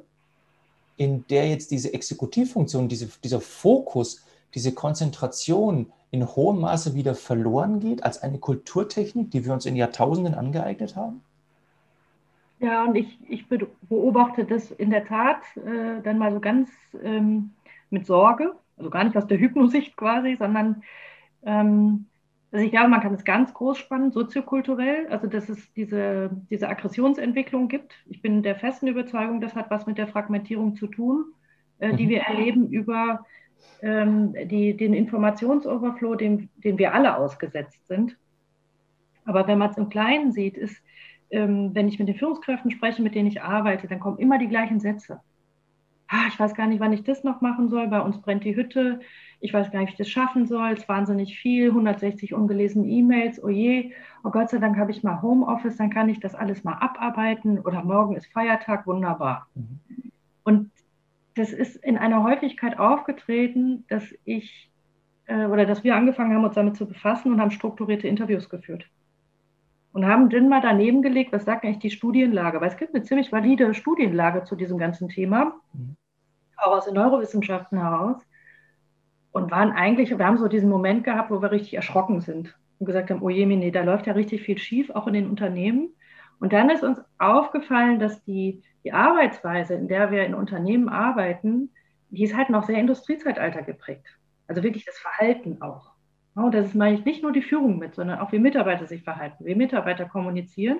in 0.97 1.25
der 1.29 1.49
jetzt 1.49 1.71
diese 1.71 1.95
Exekutivfunktion, 1.95 2.89
diese, 2.89 3.09
dieser 3.23 3.41
Fokus, 3.41 4.25
diese 4.55 4.73
Konzentration 4.73 5.93
in 6.11 6.27
hohem 6.27 6.61
Maße 6.61 6.95
wieder 6.95 7.15
verloren 7.15 7.81
geht 7.81 8.03
als 8.03 8.23
eine 8.23 8.39
Kulturtechnik, 8.39 9.31
die 9.31 9.45
wir 9.45 9.53
uns 9.53 9.67
in 9.67 9.77
Jahrtausenden 9.77 10.35
angeeignet 10.35 10.97
haben? 10.97 11.23
Ja, 12.61 12.85
und 12.85 12.97
ich, 12.97 13.19
ich 13.29 13.47
beobachte 13.89 14.45
das 14.45 14.73
in 14.73 14.91
der 14.91 15.07
Tat 15.07 15.43
äh, 15.57 16.03
dann 16.03 16.19
mal 16.19 16.33
so 16.33 16.41
ganz 16.41 16.69
ähm, 17.03 17.51
mit 17.91 18.07
Sorge, 18.07 18.55
also 18.77 18.91
gar 18.91 19.05
nicht 19.05 19.17
aus 19.17 19.27
der 19.27 19.39
Hypnosicht 19.39 19.97
quasi, 19.97 20.37
sondern 20.37 20.83
ähm, 21.45 22.07
also 22.51 22.65
ich 22.65 22.71
glaube, 22.71 22.89
man 22.89 23.01
kann 23.01 23.13
es 23.13 23.25
ganz 23.25 23.53
groß 23.53 23.77
spannen, 23.77 24.11
soziokulturell, 24.11 25.07
also 25.09 25.27
dass 25.27 25.49
es 25.51 25.71
diese, 25.75 26.31
diese 26.51 26.69
Aggressionsentwicklung 26.69 27.69
gibt. 27.69 27.93
Ich 28.07 28.23
bin 28.23 28.43
der 28.43 28.57
festen 28.57 28.89
Überzeugung, 28.89 29.41
das 29.41 29.55
hat 29.55 29.71
was 29.71 29.87
mit 29.87 29.99
der 29.99 30.09
Fragmentierung 30.09 30.75
zu 30.75 30.87
tun, 30.87 31.27
äh, 31.79 31.95
die 31.95 32.07
mhm. 32.07 32.11
wir 32.11 32.21
erleben 32.23 32.71
über 32.71 33.27
ähm, 33.83 34.35
die, 34.49 34.77
den 34.77 34.95
Informationsoverflow, 34.95 36.15
dem, 36.15 36.49
dem 36.57 36.79
wir 36.79 36.95
alle 36.95 37.17
ausgesetzt 37.17 37.87
sind. 37.87 38.17
Aber 39.27 39.47
wenn 39.47 39.59
man 39.59 39.71
es 39.71 39.77
im 39.77 39.91
Kleinen 39.91 40.33
sieht, 40.33 40.57
ist, 40.57 40.83
ähm, 41.31 41.75
wenn 41.75 41.89
ich 41.89 41.99
mit 41.99 42.09
den 42.09 42.17
Führungskräften 42.17 42.71
spreche, 42.71 43.03
mit 43.03 43.15
denen 43.15 43.29
ich 43.29 43.43
arbeite, 43.43 43.89
dann 43.89 44.01
kommen 44.01 44.19
immer 44.19 44.39
die 44.39 44.49
gleichen 44.49 44.81
Sätze 44.81 45.21
ah, 46.09 46.27
ich 46.29 46.39
weiß 46.39 46.55
gar 46.55 46.67
nicht, 46.67 46.81
wann 46.81 46.93
ich 46.93 47.05
das 47.05 47.25
noch 47.25 47.41
machen 47.41 47.69
soll, 47.69 47.89
bei 47.89 48.01
uns 48.01 48.21
brennt 48.21 48.45
die 48.45 48.57
Hütte, 48.57 49.01
ich 49.41 49.53
weiß 49.53 49.71
gar 49.71 49.81
nicht, 49.81 49.91
wie 49.91 49.93
ich 49.93 49.99
das 49.99 50.09
schaffen 50.09 50.47
soll, 50.47 50.73
es 50.73 50.81
ist 50.81 50.89
wahnsinnig 50.89 51.39
viel, 51.39 51.69
160 51.69 52.35
ungelesene 52.35 52.87
E-Mails, 52.87 53.43
oh 53.43 53.49
je, 53.49 53.93
oh 54.25 54.31
Gott 54.31 54.51
sei 54.51 54.59
Dank 54.59 54.77
habe 54.79 54.91
ich 54.91 55.03
mal 55.03 55.23
Homeoffice, 55.23 55.77
dann 55.77 55.91
kann 55.91 56.09
ich 56.09 56.21
das 56.21 56.35
alles 56.35 56.65
mal 56.65 56.75
abarbeiten. 56.75 57.59
Oder 57.61 57.85
morgen 57.85 58.17
ist 58.17 58.33
Feiertag, 58.33 58.87
wunderbar. 58.87 59.47
Mhm. 59.55 59.81
Und 60.43 60.71
das 61.35 61.53
ist 61.53 61.77
in 61.77 61.97
einer 61.97 62.25
Häufigkeit 62.25 62.79
aufgetreten, 62.79 63.85
dass 63.89 64.03
ich 64.25 64.71
äh, 65.27 65.47
oder 65.47 65.67
dass 65.67 65.85
wir 65.85 65.95
angefangen 65.95 66.35
haben, 66.35 66.45
uns 66.45 66.55
damit 66.55 66.77
zu 66.77 66.87
befassen 66.87 67.33
und 67.33 67.41
haben 67.41 67.51
strukturierte 67.51 68.09
Interviews 68.09 68.49
geführt. 68.49 68.89
Und 69.93 70.07
haben 70.07 70.29
dann 70.29 70.49
mal 70.49 70.61
daneben 70.61 71.03
gelegt, 71.03 71.33
was 71.33 71.45
sagt 71.45 71.65
eigentlich 71.65 71.79
die 71.79 71.91
Studienlage? 71.91 72.61
Weil 72.61 72.69
es 72.69 72.77
gibt 72.77 72.95
eine 72.95 73.05
ziemlich 73.05 73.33
valide 73.33 73.75
Studienlage 73.75 74.45
zu 74.45 74.55
diesem 74.55 74.79
ganzen 74.79 75.09
Thema. 75.09 75.55
Mhm 75.73 75.97
auch 76.59 76.73
aus 76.73 76.85
den 76.85 76.95
Neurowissenschaften 76.95 77.79
heraus. 77.79 78.17
Und 79.31 79.51
waren 79.51 79.73
eigentlich, 79.73 80.17
wir 80.17 80.27
haben 80.27 80.39
so 80.39 80.49
diesen 80.49 80.69
Moment 80.69 81.05
gehabt, 81.05 81.31
wo 81.31 81.43
wir 81.43 81.51
richtig 81.51 81.75
erschrocken 81.75 82.21
sind 82.21 82.57
und 82.79 82.87
gesagt 82.87 83.11
haben, 83.11 83.23
oh 83.23 83.29
je, 83.29 83.45
nee, 83.47 83.71
da 83.71 83.83
läuft 83.83 84.07
ja 84.07 84.15
richtig 84.15 84.43
viel 84.43 84.59
schief, 84.59 84.91
auch 84.91 85.07
in 85.07 85.13
den 85.13 85.29
Unternehmen. 85.29 85.91
Und 86.41 86.53
dann 86.53 86.71
ist 86.71 86.83
uns 86.83 87.01
aufgefallen, 87.19 87.99
dass 87.99 88.25
die, 88.25 88.63
die 88.85 88.93
Arbeitsweise, 88.93 89.75
in 89.75 89.87
der 89.87 90.11
wir 90.11 90.25
in 90.25 90.35
Unternehmen 90.35 90.89
arbeiten, 90.89 91.71
die 92.11 92.25
ist 92.25 92.37
halt 92.37 92.49
noch 92.49 92.65
sehr 92.65 92.79
Industriezeitalter 92.79 93.63
geprägt. 93.63 94.07
Also 94.47 94.63
wirklich 94.63 94.87
das 94.87 94.99
Verhalten 94.99 95.61
auch. 95.61 95.88
Und 96.45 96.55
das 96.55 96.67
ist, 96.67 96.75
meine 96.75 96.99
ich, 96.99 97.05
nicht 97.05 97.23
nur 97.23 97.33
die 97.33 97.43
Führung 97.43 97.79
mit, 97.79 97.95
sondern 97.95 98.21
auch 98.21 98.33
wie 98.33 98.39
Mitarbeiter 98.39 98.87
sich 98.87 99.03
verhalten, 99.03 99.45
wie 99.45 99.55
Mitarbeiter 99.55 100.05
kommunizieren. 100.05 100.79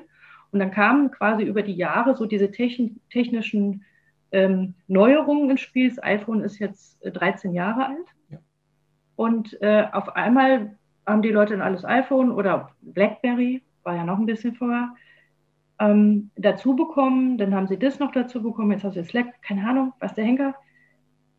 Und 0.51 0.61
dann 0.61 0.71
kamen 0.71 1.11
quasi 1.11 1.43
über 1.43 1.63
die 1.63 1.75
Jahre 1.75 2.15
so 2.15 2.27
diese 2.27 2.51
technischen 2.51 3.85
ähm, 4.33 4.75
Neuerungen 4.87 5.51
ins 5.51 5.61
Spiel. 5.61 5.89
Das 5.89 6.03
iPhone 6.03 6.43
ist 6.43 6.59
jetzt 6.59 6.99
13 7.05 7.51
äh, 7.51 7.55
Jahre 7.55 7.87
alt. 7.87 8.07
Ja. 8.31 8.39
Und 9.17 9.61
äh, 9.61 9.87
auf 9.93 10.17
einmal 10.17 10.77
haben 11.07 11.23
die 11.23 11.31
Leute 11.31 11.55
ein 11.55 11.63
alles 11.63 11.85
iPhone 11.85 12.31
oder 12.31 12.71
BlackBerry, 12.81 13.63
war 13.83 13.97
ja 13.97 14.05
noch 14.05 14.19
ein 14.19 14.27
bisschen 14.27 14.55
vorher, 14.55 14.95
ähm, 15.81 16.31
dazu 16.37 16.77
bekommen. 16.77 17.37
Dann 17.37 17.55
haben 17.55 17.67
sie 17.67 17.79
das 17.79 17.99
noch 17.99 18.13
dazu 18.13 18.43
bekommen. 18.43 18.73
Jetzt 18.73 18.85
haben 18.85 18.93
sie 18.93 19.05
Slack, 19.05 19.43
keine 19.43 19.67
Ahnung, 19.69 19.93
was 19.99 20.15
der 20.15 20.25
Henker. 20.25 20.55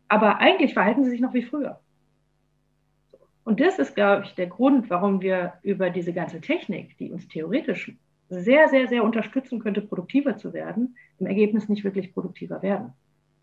Aber 0.08 0.38
eigentlich 0.38 0.74
verhalten 0.74 1.04
sie 1.04 1.10
sich 1.10 1.20
noch 1.20 1.34
wie 1.34 1.42
früher. 1.42 1.80
Und 3.44 3.60
das 3.60 3.78
ist, 3.78 3.94
glaube 3.94 4.24
ich, 4.24 4.34
der 4.34 4.46
Grund, 4.46 4.90
warum 4.90 5.20
wir 5.20 5.54
über 5.62 5.90
diese 5.90 6.12
ganze 6.12 6.40
Technik, 6.40 6.96
die 6.98 7.10
uns 7.10 7.26
theoretisch 7.28 7.92
sehr, 8.28 8.68
sehr, 8.68 8.86
sehr 8.88 9.02
unterstützen 9.02 9.58
könnte, 9.60 9.82
produktiver 9.82 10.36
zu 10.36 10.52
werden, 10.52 10.96
im 11.18 11.26
Ergebnis 11.26 11.68
nicht 11.68 11.82
wirklich 11.82 12.14
produktiver 12.14 12.62
werden. 12.62 12.92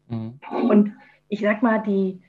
Mhm. 0.07 0.39
Und 0.69 0.93
ich 1.27 1.41
sag 1.41 1.62
mal, 1.62 1.79
die, 1.79 2.21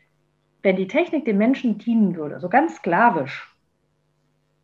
wenn 0.63 0.77
die 0.77 0.89
Technik 0.89 1.25
den 1.25 1.39
Menschen 1.39 1.79
dienen 1.79 2.17
würde, 2.17 2.41
so 2.41 2.49
ganz 2.49 2.77
sklavisch, 2.77 3.55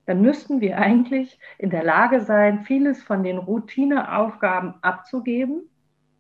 dann 0.07 0.21
müssten 0.21 0.61
wir 0.61 0.79
eigentlich 0.79 1.39
in 1.59 1.71
der 1.71 1.85
Lage 1.85 2.21
sein, 2.21 2.63
vieles 2.65 3.03
von 3.03 3.23
den 3.23 3.39
Routineaufgaben 3.39 4.75
abzugeben 4.83 5.63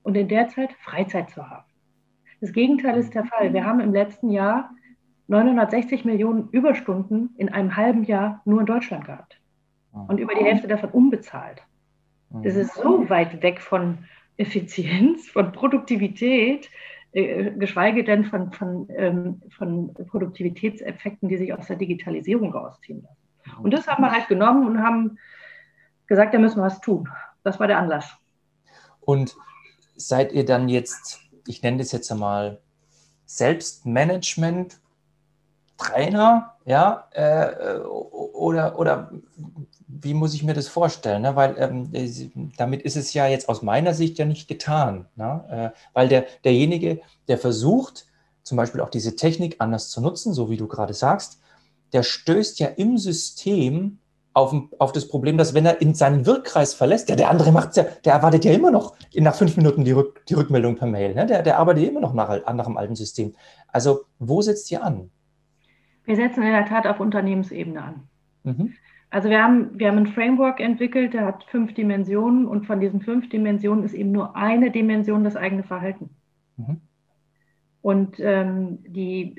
und 0.02 0.16
in 0.16 0.28
der 0.28 0.48
Zeit 0.48 0.72
Freizeit 0.74 1.30
zu 1.30 1.50
haben. 1.50 1.64
Das 2.40 2.52
Gegenteil 2.52 2.98
ist 2.98 3.14
der 3.14 3.24
Fall. 3.24 3.52
Wir 3.52 3.64
haben 3.64 3.80
im 3.80 3.92
letzten 3.92 4.30
Jahr 4.30 4.70
960 5.28 6.04
Millionen 6.04 6.48
Überstunden 6.50 7.30
in 7.36 7.48
einem 7.48 7.76
halben 7.76 8.04
Jahr 8.04 8.42
nur 8.44 8.60
in 8.60 8.66
Deutschland 8.66 9.06
gehabt. 9.06 9.38
Und 9.92 10.18
über 10.18 10.34
die 10.34 10.44
Hälfte 10.44 10.66
davon 10.66 10.90
unbezahlt. 10.90 11.62
Das 12.42 12.56
ist 12.56 12.74
so 12.74 13.08
weit 13.08 13.42
weg 13.42 13.60
von 13.60 13.98
Effizienz, 14.36 15.28
von 15.28 15.52
Produktivität, 15.52 16.68
äh, 17.12 17.52
geschweige 17.52 18.02
denn 18.02 18.24
von, 18.24 18.50
von, 18.52 18.88
ähm, 18.96 19.40
von 19.56 19.94
Produktivitätseffekten, 19.94 21.28
die 21.28 21.36
sich 21.36 21.52
aus 21.52 21.68
der 21.68 21.76
Digitalisierung 21.76 22.52
rausziehen 22.52 23.02
lassen. 23.02 23.62
Und 23.62 23.72
das 23.72 23.86
haben 23.86 24.02
wir 24.02 24.10
halt 24.10 24.26
genommen 24.26 24.66
und 24.66 24.82
haben 24.82 25.18
gesagt, 26.08 26.34
da 26.34 26.38
müssen 26.38 26.58
wir 26.58 26.64
was 26.64 26.80
tun. 26.80 27.08
Das 27.44 27.60
war 27.60 27.68
der 27.68 27.78
Anlass. 27.78 28.16
Und 29.00 29.36
seid 29.96 30.32
ihr 30.32 30.44
dann 30.44 30.68
jetzt, 30.68 31.20
ich 31.46 31.62
nenne 31.62 31.78
das 31.78 31.92
jetzt 31.92 32.10
einmal 32.10 32.60
Selbstmanagement, 33.26 34.80
Trainer, 35.76 36.54
ja, 36.64 37.08
äh, 37.12 37.78
oder, 37.78 38.78
oder 38.78 39.10
wie 39.86 40.14
muss 40.14 40.34
ich 40.34 40.42
mir 40.42 40.54
das 40.54 40.68
vorstellen? 40.68 41.22
Ne? 41.22 41.36
Weil 41.36 41.56
ähm, 41.58 42.52
damit 42.56 42.82
ist 42.82 42.96
es 42.96 43.14
ja 43.14 43.26
jetzt 43.26 43.48
aus 43.48 43.62
meiner 43.62 43.94
Sicht 43.94 44.18
ja 44.18 44.24
nicht 44.24 44.48
getan. 44.48 45.06
Ne? 45.16 45.72
Äh, 45.74 45.78
weil 45.92 46.08
der, 46.08 46.26
derjenige, 46.44 47.00
der 47.28 47.38
versucht, 47.38 48.06
zum 48.42 48.56
Beispiel 48.56 48.80
auch 48.80 48.90
diese 48.90 49.16
Technik 49.16 49.56
anders 49.58 49.88
zu 49.88 50.00
nutzen, 50.00 50.34
so 50.34 50.50
wie 50.50 50.56
du 50.56 50.68
gerade 50.68 50.94
sagst, 50.94 51.40
der 51.92 52.02
stößt 52.02 52.58
ja 52.58 52.68
im 52.68 52.98
System 52.98 53.98
auf, 54.34 54.52
auf 54.78 54.92
das 54.92 55.08
Problem, 55.08 55.38
dass 55.38 55.54
wenn 55.54 55.64
er 55.64 55.80
in 55.80 55.94
seinen 55.94 56.26
Wirkkreis 56.26 56.74
verlässt, 56.74 57.08
ja, 57.08 57.16
der 57.16 57.30
andere 57.30 57.52
macht 57.52 57.76
ja, 57.76 57.84
der 58.04 58.14
erwartet 58.14 58.44
ja 58.44 58.52
immer 58.52 58.72
noch 58.72 58.96
nach 59.14 59.36
fünf 59.36 59.56
Minuten 59.56 59.84
die, 59.84 59.92
Rück, 59.92 60.26
die 60.26 60.34
Rückmeldung 60.34 60.76
per 60.76 60.88
Mail. 60.88 61.14
Ne? 61.14 61.24
Der, 61.24 61.42
der 61.42 61.58
arbeitet 61.58 61.88
immer 61.88 62.00
noch 62.00 62.12
nach, 62.12 62.52
nach 62.52 62.66
dem 62.66 62.76
alten 62.76 62.96
System. 62.96 63.34
Also 63.68 64.02
wo 64.18 64.42
setzt 64.42 64.70
ihr 64.72 64.82
an? 64.82 65.10
Wir 66.04 66.16
setzen 66.16 66.42
in 66.42 66.52
der 66.52 66.66
Tat 66.66 66.86
auf 66.86 67.00
Unternehmensebene 67.00 67.82
an. 67.82 68.08
Mhm. 68.42 68.74
Also 69.10 69.30
wir 69.30 69.42
haben, 69.42 69.78
wir 69.78 69.88
haben 69.88 69.98
ein 69.98 70.06
Framework 70.08 70.60
entwickelt, 70.60 71.14
der 71.14 71.24
hat 71.24 71.44
fünf 71.44 71.72
Dimensionen 71.74 72.46
und 72.46 72.66
von 72.66 72.80
diesen 72.80 73.00
fünf 73.00 73.28
Dimensionen 73.28 73.84
ist 73.84 73.94
eben 73.94 74.12
nur 74.12 74.34
eine 74.34 74.70
Dimension 74.70 75.24
das 75.24 75.36
eigene 75.36 75.62
Verhalten. 75.62 76.10
Mhm. 76.56 76.80
Und 77.80 78.18
ähm, 78.18 78.78
die, 78.86 79.36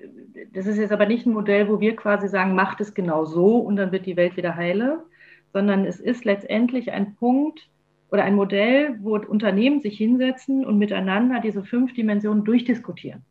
das 0.54 0.66
ist 0.66 0.78
jetzt 0.78 0.92
aber 0.92 1.08
nicht 1.08 1.26
ein 1.26 1.34
Modell, 1.34 1.68
wo 1.68 1.80
wir 1.80 1.96
quasi 1.96 2.28
sagen, 2.28 2.56
macht 2.56 2.80
es 2.80 2.94
genau 2.94 3.26
so 3.26 3.58
und 3.58 3.76
dann 3.76 3.92
wird 3.92 4.06
die 4.06 4.18
Welt 4.18 4.38
wieder 4.38 4.56
heile, 4.56 5.04
sondern 5.52 5.84
es 5.84 6.00
ist 6.00 6.26
letztendlich 6.26 6.92
ein 6.92 7.16
Punkt 7.16 7.70
oder 8.12 8.24
ein 8.24 8.36
Modell, 8.36 8.98
wo 9.02 9.18
Unternehmen 9.18 9.82
sich 9.82 9.98
hinsetzen 9.98 10.66
und 10.66 10.78
miteinander 10.78 11.42
diese 11.42 11.64
fünf 11.64 11.94
Dimensionen 11.94 12.44
durchdiskutieren 12.44 13.24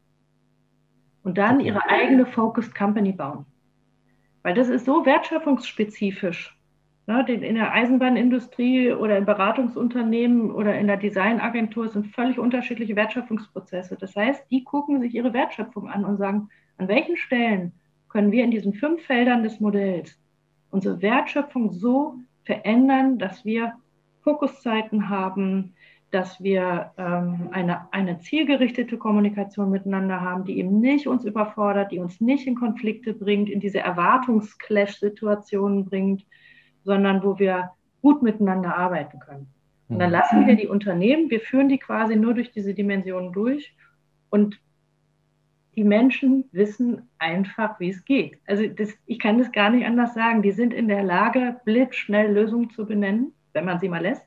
und 1.25 1.39
dann 1.39 1.59
ihre 1.59 1.83
eigene 1.89 2.27
Focused 2.27 2.75
Company 2.75 3.13
bauen. 3.13 3.47
Weil 4.43 4.55
das 4.55 4.69
ist 4.69 4.85
so 4.85 5.05
wertschöpfungsspezifisch. 5.05 6.57
Ne? 7.07 7.27
In 7.29 7.57
der 7.57 7.73
Eisenbahnindustrie 7.73 8.93
oder 8.93 9.19
in 9.19 9.25
Beratungsunternehmen 9.25 10.53
oder 10.53 10.79
in 10.79 10.87
der 10.87 10.99
Designagentur 10.99 11.89
sind 11.89 12.15
völlig 12.15 12.39
unterschiedliche 12.39 12.95
Wertschöpfungsprozesse. 12.95 13.97
Das 13.99 14.15
heißt, 14.15 14.45
die 14.51 14.65
gucken 14.65 15.01
sich 15.01 15.15
ihre 15.15 15.33
Wertschöpfung 15.33 15.89
an 15.89 16.05
und 16.05 16.19
sagen, 16.19 16.49
an 16.79 16.89
welchen 16.89 17.17
Stellen 17.17 17.73
können 18.09 18.31
wir 18.31 18.45
in 18.45 18.51
diesen 18.51 18.75
fünf 18.75 19.03
Feldern 19.03 19.43
des 19.43 19.61
Modells 19.61 20.19
unsere 20.71 21.01
Wertschöpfung 21.03 21.73
so 21.73 22.17
verändern, 22.45 23.19
dass 23.19 23.45
wir 23.45 23.75
Fokuszeiten 24.23 25.09
haben, 25.09 25.75
dass 26.15 26.41
wir 26.41 26.93
ähm, 26.97 27.49
eine, 27.51 27.93
eine 27.93 28.21
zielgerichtete 28.21 28.99
Kommunikation 28.99 29.71
miteinander 29.71 30.21
haben, 30.21 30.45
die 30.45 30.59
eben 30.59 30.81
nicht 30.81 31.09
uns 31.09 31.25
überfordert, 31.25 31.91
die 31.91 31.99
uns 31.99 32.21
nicht 32.21 32.47
in 32.47 32.55
Konflikte 32.55 33.15
bringt, 33.15 33.51
in 33.51 33.59
diese 33.59 33.81
Erwartungsclash-Situationen 33.81 35.87
bringt, 35.87 36.25
sondern 36.85 37.25
wo 37.25 37.41
wir 37.41 37.73
gut 38.01 38.23
miteinander 38.23 38.77
arbeiten 38.77 39.19
können. 39.19 39.49
Und 39.89 39.99
dann 39.99 40.11
mhm. 40.11 40.15
lassen 40.15 40.47
wir 40.47 40.55
die 40.55 40.69
Unternehmen, 40.69 41.31
wir 41.31 41.41
führen 41.41 41.69
die 41.69 41.79
quasi 41.79 42.15
nur 42.15 42.35
durch 42.35 42.53
diese 42.53 42.75
Dimensionen 42.75 43.33
durch 43.33 43.75
und 44.31 44.61
die 45.75 45.85
Menschen 45.85 46.45
wissen 46.53 47.09
einfach, 47.19 47.81
wie 47.81 47.91
es 47.91 48.05
geht. 48.05 48.39
Also 48.47 48.69
das, 48.69 48.91
ich 49.07 49.19
kann 49.19 49.39
das 49.39 49.51
gar 49.51 49.71
nicht 49.71 49.85
anders 49.85 50.15
sagen. 50.15 50.43
Die 50.43 50.53
sind 50.53 50.73
in 50.73 50.87
der 50.87 51.03
Lage, 51.03 51.57
blitzschnell 51.65 52.33
Lösungen 52.33 52.71
zu 52.71 52.87
benennen, 52.87 53.33
wenn 53.53 53.65
man 53.65 53.81
sie 53.81 53.89
mal 53.89 54.03
lässt. 54.03 54.25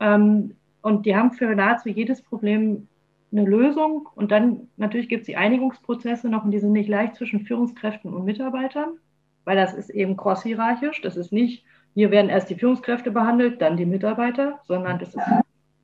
Ähm, 0.00 0.54
und 0.82 1.06
die 1.06 1.16
haben 1.16 1.30
für 1.30 1.54
nahezu 1.54 1.88
jedes 1.88 2.22
Problem 2.22 2.88
eine 3.30 3.44
Lösung. 3.44 4.08
Und 4.14 4.32
dann 4.32 4.68
natürlich 4.76 5.08
gibt 5.08 5.22
es 5.22 5.26
die 5.26 5.36
Einigungsprozesse 5.36 6.28
noch 6.28 6.44
und 6.44 6.50
die 6.50 6.58
sind 6.58 6.72
nicht 6.72 6.88
leicht 6.88 7.14
zwischen 7.14 7.46
Führungskräften 7.46 8.12
und 8.12 8.24
Mitarbeitern, 8.24 8.98
weil 9.44 9.56
das 9.56 9.72
ist 9.72 9.90
eben 9.90 10.16
cross-hierarchisch. 10.16 11.00
Das 11.00 11.16
ist 11.16 11.32
nicht, 11.32 11.64
hier 11.94 12.10
werden 12.10 12.30
erst 12.30 12.50
die 12.50 12.56
Führungskräfte 12.56 13.12
behandelt, 13.12 13.62
dann 13.62 13.76
die 13.76 13.86
Mitarbeiter, 13.86 14.60
sondern 14.64 14.98
das 14.98 15.14
ist 15.14 15.24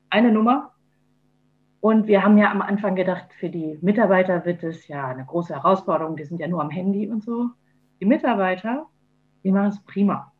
eine 0.09 0.31
Nummer. 0.31 0.73
Und 1.79 2.07
wir 2.07 2.23
haben 2.23 2.37
ja 2.37 2.51
am 2.51 2.61
Anfang 2.61 2.95
gedacht, 2.95 3.27
für 3.39 3.49
die 3.49 3.79
Mitarbeiter 3.81 4.43
wird 4.43 4.63
es 4.63 4.85
ja 4.89 5.07
eine 5.07 5.23
große 5.23 5.55
Herausforderung, 5.55 6.17
die 6.17 6.25
sind 6.25 6.41
ja 6.41 6.47
nur 6.47 6.61
am 6.61 6.69
Handy 6.69 7.07
und 7.07 7.23
so. 7.23 7.51
Die 8.01 8.05
Mitarbeiter, 8.05 8.85
die 9.45 9.51
machen 9.51 9.69
es 9.69 9.79
prima. 9.85 10.33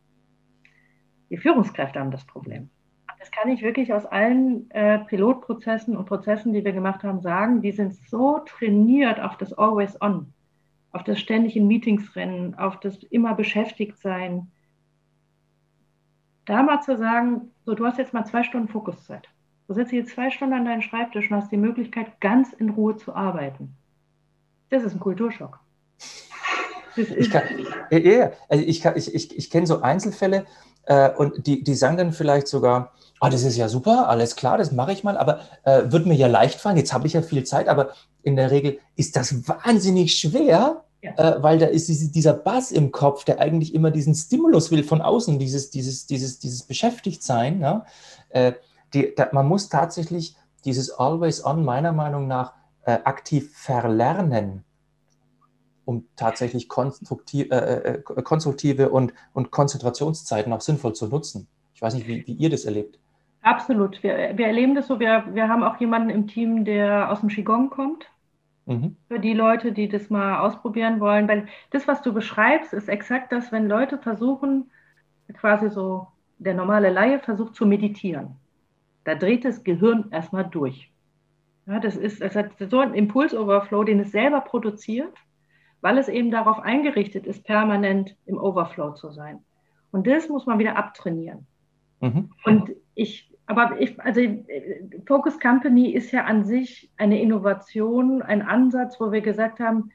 Die 1.30 1.38
Führungskräfte 1.38 1.98
haben 1.98 2.10
das 2.10 2.26
Problem 2.26 2.68
das 3.20 3.30
kann 3.30 3.50
ich 3.50 3.60
wirklich 3.60 3.92
aus 3.92 4.06
allen 4.06 4.70
äh, 4.70 4.98
Pilotprozessen 4.98 5.94
und 5.94 6.06
Prozessen, 6.06 6.54
die 6.54 6.64
wir 6.64 6.72
gemacht 6.72 7.04
haben, 7.04 7.20
sagen, 7.20 7.60
die 7.60 7.70
sind 7.70 7.94
so 8.08 8.38
trainiert 8.38 9.20
auf 9.20 9.36
das 9.36 9.52
Always 9.52 10.00
On, 10.00 10.32
auf 10.92 11.04
das 11.04 11.20
ständig 11.20 11.54
in 11.54 11.66
Meetings 11.66 12.16
rennen, 12.16 12.54
auf 12.54 12.80
das 12.80 12.96
immer 13.04 13.34
beschäftigt 13.34 13.98
sein. 13.98 14.50
Da 16.46 16.62
mal 16.62 16.80
zu 16.80 16.96
sagen, 16.96 17.50
so 17.66 17.74
du 17.74 17.84
hast 17.84 17.98
jetzt 17.98 18.14
mal 18.14 18.24
zwei 18.24 18.42
Stunden 18.42 18.68
Fokuszeit. 18.68 19.28
Du 19.68 19.74
sitzt 19.74 19.90
hier 19.90 20.06
zwei 20.06 20.30
Stunden 20.30 20.54
an 20.54 20.64
deinem 20.64 20.82
Schreibtisch 20.82 21.30
und 21.30 21.36
hast 21.36 21.52
die 21.52 21.58
Möglichkeit, 21.58 22.20
ganz 22.22 22.54
in 22.54 22.70
Ruhe 22.70 22.96
zu 22.96 23.14
arbeiten. 23.14 23.76
Das 24.70 24.82
ist 24.82 24.94
ein 24.94 25.00
Kulturschock. 25.00 25.60
Ich, 26.96 27.30
kann, 27.30 27.42
ja, 27.90 28.32
also 28.48 28.64
ich, 28.64 28.84
ich, 28.84 29.14
ich, 29.14 29.38
ich 29.38 29.50
kenne 29.50 29.66
so 29.66 29.80
Einzelfälle 29.82 30.46
äh, 30.86 31.10
und 31.10 31.46
die, 31.46 31.62
die 31.62 31.74
sagen 31.74 31.96
dann 31.96 32.12
vielleicht 32.12 32.48
sogar, 32.48 32.92
ah, 33.20 33.30
das 33.30 33.44
ist 33.44 33.56
ja 33.56 33.68
super, 33.68 34.08
alles 34.08 34.34
klar, 34.34 34.58
das 34.58 34.72
mache 34.72 34.92
ich 34.92 35.04
mal, 35.04 35.16
aber 35.16 35.40
äh, 35.64 35.82
wird 35.92 36.06
mir 36.06 36.14
ja 36.14 36.26
leicht 36.26 36.60
fallen, 36.60 36.76
jetzt 36.76 36.92
habe 36.92 37.06
ich 37.06 37.12
ja 37.12 37.22
viel 37.22 37.44
Zeit, 37.44 37.68
aber 37.68 37.90
in 38.22 38.36
der 38.36 38.50
Regel 38.50 38.78
ist 38.96 39.16
das 39.16 39.46
wahnsinnig 39.46 40.14
schwer, 40.14 40.84
ja. 41.02 41.14
äh, 41.16 41.42
weil 41.42 41.58
da 41.58 41.66
ist 41.66 41.88
dieser 42.14 42.32
Bass 42.32 42.72
im 42.72 42.92
Kopf, 42.92 43.24
der 43.24 43.38
eigentlich 43.38 43.74
immer 43.74 43.90
diesen 43.90 44.14
Stimulus 44.14 44.70
will 44.70 44.82
von 44.82 45.00
außen, 45.00 45.38
dieses, 45.38 45.70
dieses, 45.70 46.06
dieses, 46.06 46.38
dieses 46.38 46.62
Beschäftigtsein. 46.64 47.58
Ne? 47.58 47.84
Äh, 48.30 48.52
die, 48.94 49.14
da, 49.14 49.28
man 49.32 49.46
muss 49.46 49.68
tatsächlich 49.68 50.36
dieses 50.64 50.90
Always 50.90 51.44
On 51.44 51.64
meiner 51.64 51.92
Meinung 51.92 52.26
nach 52.26 52.54
äh, 52.84 52.98
aktiv 53.04 53.50
verlernen 53.54 54.64
um 55.90 56.06
tatsächlich 56.14 56.68
konstruktive, 56.68 57.50
äh, 57.50 57.94
äh, 57.94 58.22
konstruktive 58.22 58.90
und, 58.90 59.12
und 59.32 59.50
Konzentrationszeiten 59.50 60.52
auch 60.52 60.60
sinnvoll 60.60 60.94
zu 60.94 61.08
nutzen. 61.08 61.48
Ich 61.74 61.82
weiß 61.82 61.94
nicht, 61.94 62.06
wie, 62.06 62.24
wie 62.28 62.34
ihr 62.34 62.48
das 62.48 62.64
erlebt. 62.64 63.00
Absolut. 63.42 64.02
Wir, 64.02 64.36
wir 64.36 64.46
erleben 64.46 64.74
das 64.74 64.86
so. 64.86 65.00
Wir, 65.00 65.24
wir 65.32 65.48
haben 65.48 65.62
auch 65.62 65.80
jemanden 65.80 66.10
im 66.10 66.26
Team, 66.26 66.64
der 66.64 67.10
aus 67.10 67.20
dem 67.20 67.30
Qigong 67.30 67.70
kommt. 67.70 68.10
Mhm. 68.66 68.96
Für 69.08 69.18
die 69.18 69.32
Leute, 69.32 69.72
die 69.72 69.88
das 69.88 70.10
mal 70.10 70.40
ausprobieren 70.40 71.00
wollen. 71.00 71.26
Weil 71.26 71.46
das, 71.70 71.88
was 71.88 72.02
du 72.02 72.12
beschreibst, 72.12 72.72
ist 72.72 72.88
exakt 72.88 73.32
das, 73.32 73.50
wenn 73.50 73.66
Leute 73.66 73.98
versuchen, 73.98 74.70
quasi 75.34 75.70
so 75.70 76.08
der 76.38 76.54
normale 76.54 76.90
Laie 76.90 77.18
versucht 77.20 77.54
zu 77.54 77.66
meditieren. 77.66 78.36
Da 79.04 79.14
dreht 79.14 79.44
das 79.44 79.64
Gehirn 79.64 80.08
erstmal 80.10 80.44
durch. 80.44 80.90
Ja, 81.66 81.80
das 81.80 81.96
ist, 81.96 82.20
es 82.20 82.34
hat 82.34 82.52
so 82.58 82.80
einen 82.80 82.94
Impulsoverflow, 82.94 83.84
den 83.84 84.00
es 84.00 84.10
selber 84.10 84.40
produziert, 84.40 85.16
weil 85.80 85.98
es 85.98 86.08
eben 86.08 86.30
darauf 86.30 86.60
eingerichtet 86.60 87.26
ist, 87.26 87.44
permanent 87.44 88.16
im 88.26 88.38
Overflow 88.38 88.92
zu 88.92 89.10
sein. 89.10 89.40
Und 89.92 90.06
das 90.06 90.28
muss 90.28 90.46
man 90.46 90.58
wieder 90.58 90.76
abtrainieren. 90.76 91.46
Mhm. 92.00 92.30
Und 92.44 92.70
ich 92.94 93.30
aber 93.50 93.80
ich, 93.80 94.00
also 94.00 94.20
Focus 95.08 95.40
Company 95.40 95.90
ist 95.90 96.12
ja 96.12 96.22
an 96.24 96.44
sich 96.44 96.88
eine 96.96 97.20
Innovation, 97.20 98.22
ein 98.22 98.42
Ansatz, 98.42 99.00
wo 99.00 99.10
wir 99.10 99.22
gesagt 99.22 99.58
haben, 99.58 99.90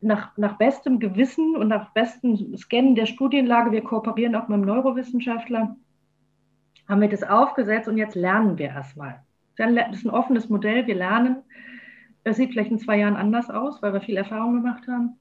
nach, 0.00 0.34
nach 0.38 0.56
bestem 0.56 1.00
Gewissen 1.00 1.54
und 1.54 1.68
nach 1.68 1.92
bestem 1.92 2.56
Scannen 2.56 2.94
der 2.94 3.04
Studienlage, 3.04 3.72
wir 3.72 3.84
kooperieren 3.84 4.34
auch 4.34 4.48
mit 4.48 4.54
einem 4.54 4.64
Neurowissenschaftler, 4.64 5.76
haben 6.88 7.00
wir 7.02 7.10
das 7.10 7.22
aufgesetzt 7.22 7.88
und 7.88 7.98
jetzt 7.98 8.14
lernen 8.14 8.56
wir 8.56 8.68
erstmal. 8.68 9.22
Das 9.58 9.70
ist 9.70 10.06
ein 10.06 10.10
offenes 10.10 10.48
Modell, 10.48 10.86
wir 10.86 10.94
lernen. 10.94 11.42
Das 12.24 12.36
sieht 12.36 12.52
vielleicht 12.52 12.70
in 12.70 12.78
zwei 12.78 12.98
Jahren 13.00 13.16
anders 13.16 13.50
aus, 13.50 13.82
weil 13.82 13.92
wir 13.92 14.00
viel 14.00 14.16
Erfahrung 14.16 14.54
gemacht 14.54 14.88
haben. 14.88 15.18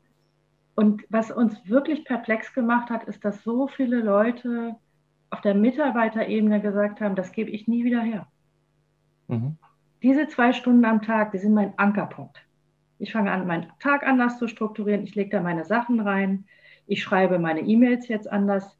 Und 0.76 1.04
was 1.10 1.32
uns 1.32 1.68
wirklich 1.68 2.06
perplex 2.06 2.54
gemacht 2.54 2.90
hat, 2.90 3.04
ist, 3.04 3.26
dass 3.26 3.44
so 3.44 3.68
viele 3.68 4.00
Leute 4.00 4.78
auf 5.34 5.42
der 5.42 5.56
Mitarbeiterebene 5.56 6.62
gesagt 6.62 7.02
haben, 7.02 7.16
das 7.16 7.32
gebe 7.32 7.50
ich 7.50 7.68
nie 7.68 7.84
wieder 7.84 8.02
her. 8.02 8.28
Mhm. 9.28 9.58
diese 10.04 10.28
zwei 10.28 10.52
Stunden 10.52 10.84
am 10.86 11.02
Tag, 11.02 11.32
die 11.32 11.38
sind 11.38 11.54
mein 11.54 11.78
Ankerpunkt. 11.80 12.38
Ich 13.00 13.14
fange 13.14 13.32
an, 13.32 13.48
meinen 13.48 13.72
Tag 13.80 14.06
anders 14.06 14.38
zu 14.38 14.48
strukturieren. 14.48 15.04
Ich 15.04 15.16
lege 15.16 15.30
da 15.30 15.42
meine 15.42 15.64
Sachen 15.64 16.00
rein. 16.02 16.46
Ich 16.88 17.02
schreibe 17.02 17.40
meine 17.40 17.62
E-Mails 17.62 18.08
jetzt 18.10 18.30
anders. 18.30 18.78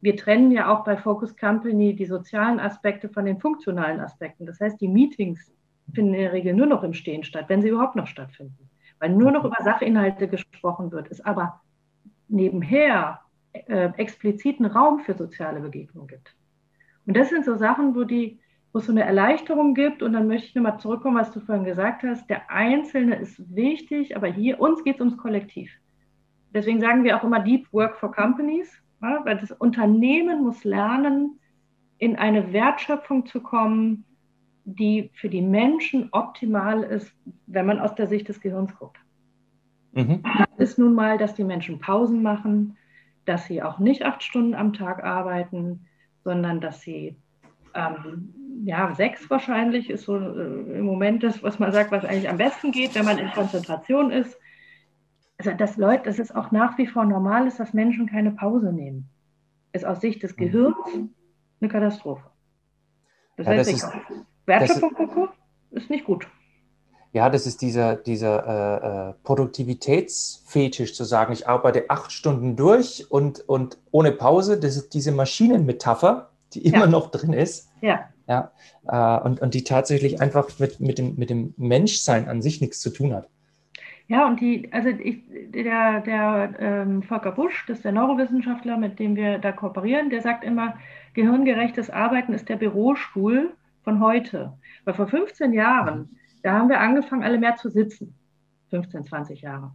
Wir 0.00 0.16
trennen 0.16 0.52
ja 0.52 0.68
auch 0.68 0.84
bei 0.84 0.96
Focus 0.96 1.36
Company 1.36 1.96
die 1.96 2.04
sozialen 2.04 2.60
Aspekte 2.60 3.08
von 3.08 3.24
den 3.24 3.40
funktionalen 3.40 4.00
Aspekten. 4.00 4.46
Das 4.46 4.60
heißt, 4.60 4.80
die 4.80 4.88
Meetings 4.88 5.52
finden 5.94 6.14
in 6.14 6.20
der 6.20 6.32
Regel 6.32 6.54
nur 6.54 6.66
noch 6.66 6.82
im 6.82 6.92
Stehen 6.92 7.24
statt, 7.24 7.46
wenn 7.48 7.62
sie 7.62 7.68
überhaupt 7.68 7.96
noch 7.96 8.06
stattfinden. 8.06 8.68
Weil 8.98 9.10
nur 9.10 9.30
noch 9.30 9.44
über 9.44 9.56
Sachinhalte 9.62 10.28
gesprochen 10.28 10.92
wird, 10.92 11.10
es 11.10 11.20
aber 11.22 11.60
nebenher 12.28 13.20
äh, 13.66 13.92
expliziten 13.96 14.66
Raum 14.66 15.00
für 15.00 15.14
soziale 15.14 15.60
Begegnung 15.60 16.06
gibt. 16.06 16.34
Und 17.06 17.16
das 17.16 17.28
sind 17.30 17.44
so 17.44 17.56
Sachen, 17.56 17.94
wo, 17.94 18.04
die, 18.04 18.38
wo 18.72 18.78
es 18.78 18.86
so 18.86 18.92
eine 18.92 19.04
Erleichterung 19.04 19.74
gibt. 19.74 20.02
Und 20.02 20.12
dann 20.12 20.26
möchte 20.26 20.48
ich 20.48 20.54
nochmal 20.54 20.78
zurückkommen, 20.78 21.16
was 21.16 21.32
du 21.32 21.40
vorhin 21.40 21.64
gesagt 21.64 22.02
hast. 22.02 22.28
Der 22.28 22.50
Einzelne 22.50 23.16
ist 23.16 23.54
wichtig, 23.54 24.16
aber 24.16 24.26
hier, 24.26 24.60
uns 24.60 24.82
geht 24.84 24.96
es 24.96 25.00
ums 25.00 25.16
Kollektiv. 25.16 25.70
Deswegen 26.52 26.80
sagen 26.80 27.04
wir 27.04 27.16
auch 27.16 27.24
immer 27.24 27.40
Deep 27.40 27.72
Work 27.72 27.96
for 27.96 28.10
Companies, 28.12 28.82
ja, 29.02 29.20
weil 29.24 29.38
das 29.38 29.52
Unternehmen 29.52 30.42
muss 30.42 30.64
lernen, 30.64 31.38
in 31.98 32.16
eine 32.16 32.52
Wertschöpfung 32.52 33.26
zu 33.26 33.40
kommen, 33.40 34.04
die 34.64 35.10
für 35.14 35.28
die 35.28 35.42
Menschen 35.42 36.08
optimal 36.12 36.82
ist, 36.82 37.12
wenn 37.46 37.66
man 37.66 37.78
aus 37.78 37.94
der 37.94 38.08
Sicht 38.08 38.28
des 38.28 38.40
Gehirns 38.40 38.74
guckt. 38.76 38.98
Mhm. 39.92 40.22
Das 40.58 40.70
ist 40.70 40.78
nun 40.78 40.94
mal, 40.94 41.18
dass 41.18 41.34
die 41.34 41.44
Menschen 41.44 41.78
Pausen 41.78 42.22
machen, 42.22 42.76
dass 43.26 43.46
sie 43.46 43.62
auch 43.62 43.78
nicht 43.78 44.04
acht 44.04 44.22
Stunden 44.22 44.54
am 44.54 44.72
Tag 44.72 45.04
arbeiten, 45.04 45.86
sondern 46.24 46.60
dass 46.60 46.80
sie 46.80 47.16
ähm, 47.74 48.34
ja, 48.64 48.94
sechs 48.94 49.28
wahrscheinlich 49.28 49.90
ist 49.90 50.04
so 50.04 50.16
äh, 50.16 50.78
im 50.78 50.86
Moment 50.86 51.22
das, 51.22 51.42
was 51.42 51.58
man 51.58 51.72
sagt, 51.72 51.92
was 51.92 52.04
eigentlich 52.04 52.28
am 52.28 52.38
besten 52.38 52.72
geht, 52.72 52.94
wenn 52.94 53.04
man 53.04 53.18
in 53.18 53.30
Konzentration 53.30 54.10
ist. 54.10 54.38
Also 55.38 55.52
dass 55.52 55.76
Leute, 55.76 56.04
dass 56.04 56.18
es 56.18 56.34
auch 56.34 56.50
nach 56.50 56.78
wie 56.78 56.86
vor 56.86 57.04
normal 57.04 57.46
ist, 57.46 57.60
dass 57.60 57.74
Menschen 57.74 58.06
keine 58.06 58.30
Pause 58.30 58.72
nehmen. 58.72 59.08
Ist 59.72 59.84
aus 59.84 60.00
Sicht 60.00 60.22
des 60.22 60.32
mhm. 60.36 60.40
Gehirns 60.40 60.76
eine 61.60 61.70
Katastrophe. 61.70 62.24
Das 63.36 63.46
ja, 63.46 63.52
heißt, 63.52 63.72
das 63.72 63.82
ist, 63.82 63.92
Wertschöpfung 64.46 65.28
ist, 65.70 65.82
ist 65.82 65.90
nicht 65.90 66.04
gut. 66.04 66.26
Ja, 67.16 67.30
das 67.30 67.46
ist 67.46 67.62
dieser, 67.62 67.96
dieser 67.96 68.44
äh, 68.46 69.08
äh, 69.08 69.14
Produktivitätsfetisch 69.24 70.94
zu 70.94 71.04
sagen, 71.04 71.32
ich 71.32 71.48
arbeite 71.48 71.88
acht 71.88 72.12
Stunden 72.12 72.56
durch 72.56 73.10
und, 73.10 73.40
und 73.48 73.78
ohne 73.90 74.12
Pause. 74.12 74.60
Das 74.60 74.76
ist 74.76 74.92
diese 74.92 75.12
Maschinenmetapher, 75.12 76.28
die 76.52 76.66
immer 76.66 76.80
ja. 76.80 76.86
noch 76.88 77.10
drin 77.10 77.32
ist. 77.32 77.72
Ja. 77.80 78.10
ja 78.28 78.52
äh, 78.86 79.24
und, 79.24 79.40
und 79.40 79.54
die 79.54 79.64
tatsächlich 79.64 80.20
einfach 80.20 80.50
mit, 80.58 80.78
mit, 80.78 80.98
dem, 80.98 81.14
mit 81.16 81.30
dem 81.30 81.54
Menschsein 81.56 82.28
an 82.28 82.42
sich 82.42 82.60
nichts 82.60 82.80
zu 82.80 82.90
tun 82.90 83.14
hat. 83.14 83.30
Ja, 84.08 84.26
und 84.26 84.38
die, 84.42 84.70
also 84.74 84.90
ich, 84.90 85.22
der, 85.54 86.02
der 86.02 86.54
ähm, 86.58 87.02
Volker 87.02 87.32
Busch, 87.32 87.64
das 87.66 87.78
ist 87.78 87.84
der 87.86 87.92
Neurowissenschaftler, 87.92 88.76
mit 88.76 88.98
dem 88.98 89.16
wir 89.16 89.38
da 89.38 89.52
kooperieren, 89.52 90.10
der 90.10 90.20
sagt 90.20 90.44
immer, 90.44 90.74
gehirngerechtes 91.14 91.88
Arbeiten 91.88 92.34
ist 92.34 92.50
der 92.50 92.56
Bürostuhl 92.56 93.54
von 93.84 94.00
heute. 94.00 94.52
Weil 94.84 94.92
vor 94.92 95.06
15 95.06 95.54
Jahren, 95.54 96.10
da 96.46 96.52
haben 96.52 96.68
wir 96.68 96.80
angefangen, 96.80 97.24
alle 97.24 97.38
mehr 97.38 97.56
zu 97.56 97.70
sitzen. 97.70 98.14
15, 98.70 99.02
20 99.02 99.40
Jahre. 99.42 99.72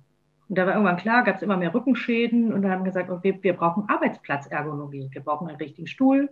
Und 0.48 0.58
da 0.58 0.66
war 0.66 0.74
irgendwann 0.74 0.96
klar, 0.96 1.26
gab 1.26 1.36
es 1.36 1.42
immer 1.42 1.58
mehr 1.58 1.74
Rückenschäden 1.74 2.54
und 2.54 2.62
dann 2.62 2.72
haben 2.72 2.80
wir 2.80 2.92
gesagt, 2.92 3.10
okay, 3.10 3.38
wir 3.42 3.58
brauchen 3.58 3.90
Arbeitsplatzergonomie. 3.90 5.10
Wir 5.12 5.22
brauchen 5.22 5.50
einen 5.50 5.58
richtigen 5.58 5.88
Stuhl, 5.88 6.30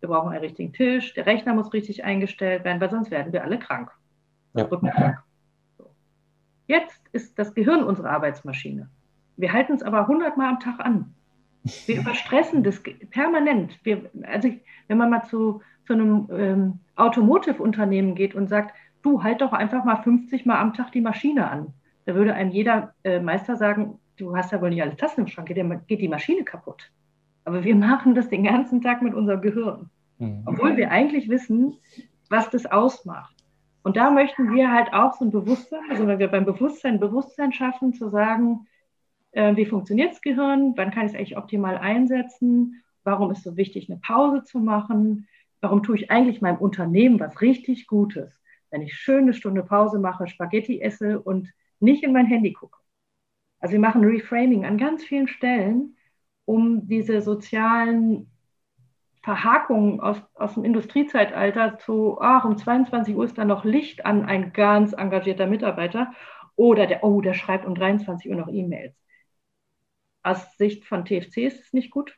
wir 0.00 0.10
brauchen 0.10 0.28
einen 0.28 0.40
richtigen 0.40 0.74
Tisch, 0.74 1.14
der 1.14 1.24
Rechner 1.24 1.54
muss 1.54 1.72
richtig 1.72 2.04
eingestellt 2.04 2.64
werden, 2.64 2.82
weil 2.82 2.90
sonst 2.90 3.10
werden 3.10 3.32
wir 3.32 3.42
alle 3.42 3.58
krank. 3.58 3.90
Ja. 4.52 4.64
Rückenkrank. 4.64 5.22
So. 5.78 5.90
Jetzt 6.66 7.00
ist 7.12 7.38
das 7.38 7.54
Gehirn 7.54 7.82
unsere 7.82 8.10
Arbeitsmaschine. 8.10 8.90
Wir 9.38 9.54
halten 9.54 9.72
es 9.72 9.82
aber 9.82 10.00
100 10.00 10.36
Mal 10.36 10.50
am 10.50 10.60
Tag 10.60 10.80
an. 10.80 11.14
Wir 11.86 11.96
überstressen 12.00 12.62
das 12.62 12.82
permanent. 13.08 13.78
Wir, 13.84 14.10
also 14.24 14.50
wenn 14.86 14.98
man 14.98 15.08
mal 15.08 15.24
zu, 15.24 15.62
zu 15.86 15.94
einem 15.94 16.28
ähm, 16.30 16.80
Automotive-Unternehmen 16.96 18.14
geht 18.14 18.34
und 18.34 18.48
sagt, 18.48 18.74
du 19.02 19.22
halt 19.22 19.40
doch 19.40 19.52
einfach 19.52 19.84
mal 19.84 20.02
50 20.02 20.46
Mal 20.46 20.58
am 20.58 20.74
Tag 20.74 20.92
die 20.92 21.00
Maschine 21.00 21.50
an. 21.50 21.74
Da 22.06 22.14
würde 22.14 22.34
einem 22.34 22.50
jeder 22.50 22.94
äh, 23.04 23.20
Meister 23.20 23.56
sagen, 23.56 23.98
du 24.16 24.36
hast 24.36 24.52
ja 24.52 24.60
wohl 24.60 24.70
nicht 24.70 24.82
alle 24.82 24.96
Tassen 24.96 25.22
im 25.22 25.26
Schrank, 25.26 25.48
geht, 25.48 25.86
geht, 25.86 26.00
die 26.00 26.08
Maschine 26.08 26.44
kaputt. 26.44 26.90
Aber 27.44 27.64
wir 27.64 27.76
machen 27.88 28.14
das 28.14 28.28
den 28.28 28.44
ganzen 28.44 28.80
Tag 28.80 29.02
mit 29.02 29.14
unserem 29.14 29.40
Gehirn. 29.40 29.90
Mhm. 30.18 30.42
Obwohl 30.46 30.76
wir 30.76 30.90
eigentlich 30.90 31.28
wissen, 31.28 31.76
was 32.28 32.50
das 32.50 32.66
ausmacht. 32.66 33.34
Und 33.82 33.96
da 33.96 34.10
möchten 34.10 34.52
wir 34.54 34.72
halt 34.72 34.92
auch 34.92 35.14
so 35.14 35.24
ein 35.24 35.30
Bewusstsein, 35.30 35.80
also 35.88 36.06
wenn 36.06 36.18
wir 36.18 36.28
beim 36.28 36.44
Bewusstsein 36.44 37.00
Bewusstsein 37.00 37.52
schaffen, 37.52 37.94
zu 37.94 38.08
sagen, 38.08 38.66
äh, 39.32 39.56
wie 39.56 39.66
funktioniert 39.66 40.12
das 40.12 40.20
Gehirn, 40.20 40.74
wann 40.76 40.90
kann 40.90 41.06
ich 41.06 41.12
es 41.12 41.18
eigentlich 41.18 41.36
optimal 41.36 41.78
einsetzen, 41.78 42.82
warum 43.04 43.30
ist 43.30 43.38
es 43.38 43.44
so 43.44 43.56
wichtig, 43.56 43.88
eine 43.88 44.00
Pause 44.00 44.44
zu 44.44 44.58
machen, 44.58 45.26
warum 45.60 45.82
tue 45.82 45.96
ich 45.96 46.10
eigentlich 46.10 46.40
meinem 46.40 46.58
Unternehmen 46.58 47.20
was 47.20 47.40
richtig 47.40 47.86
Gutes, 47.86 48.38
wenn 48.70 48.82
ich 48.82 48.94
schön 48.94 49.24
eine 49.24 49.34
Stunde 49.34 49.62
Pause 49.62 49.98
mache, 49.98 50.26
Spaghetti 50.26 50.80
esse 50.80 51.20
und 51.20 51.52
nicht 51.80 52.02
in 52.02 52.12
mein 52.12 52.26
Handy 52.26 52.52
gucke. 52.52 52.78
Also 53.60 53.72
wir 53.72 53.80
machen 53.80 54.04
Reframing 54.04 54.64
an 54.64 54.78
ganz 54.78 55.04
vielen 55.04 55.28
Stellen, 55.28 55.96
um 56.44 56.86
diese 56.86 57.20
sozialen 57.20 58.30
Verhakungen 59.22 60.00
aus, 60.00 60.22
aus 60.34 60.54
dem 60.54 60.64
Industriezeitalter 60.64 61.78
zu, 61.78 62.18
ach, 62.20 62.44
um 62.44 62.56
22 62.56 63.14
Uhr 63.14 63.24
ist 63.24 63.36
da 63.36 63.44
noch 63.44 63.64
Licht 63.64 64.06
an 64.06 64.24
ein 64.24 64.52
ganz 64.52 64.92
engagierter 64.92 65.46
Mitarbeiter 65.46 66.12
oder 66.56 66.86
der, 66.86 67.04
oh, 67.04 67.20
der 67.20 67.34
schreibt 67.34 67.66
um 67.66 67.74
23 67.74 68.30
Uhr 68.30 68.36
noch 68.36 68.48
E-Mails. 68.48 68.94
Aus 70.22 70.56
Sicht 70.56 70.84
von 70.84 71.04
TFC 71.04 71.38
ist 71.38 71.60
es 71.60 71.72
nicht 71.72 71.90
gut. 71.90 72.16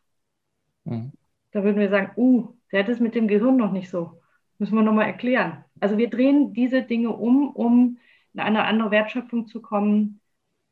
Mhm. 0.85 1.13
Da 1.53 1.65
würden 1.65 1.81
wir 1.81 1.91
sagen, 1.91 2.13
uh, 2.17 2.55
der 2.71 2.85
hat 2.85 2.89
es 2.89 3.01
mit 3.01 3.15
dem 3.15 3.29
Gehirn 3.29 3.57
noch 3.57 3.73
nicht 3.73 3.91
so. 3.91 4.20
Müssen 4.61 4.75
wir 4.75 4.83
nochmal 4.83 5.07
erklären. 5.07 5.65
Also 5.81 5.97
wir 5.97 6.11
drehen 6.11 6.53
diese 6.53 6.83
Dinge 6.83 7.11
um, 7.11 7.49
um 7.49 7.99
in 8.35 8.41
eine 8.41 8.65
andere 8.65 8.91
Wertschöpfung 8.91 9.47
zu 9.47 9.63
kommen, 9.63 10.21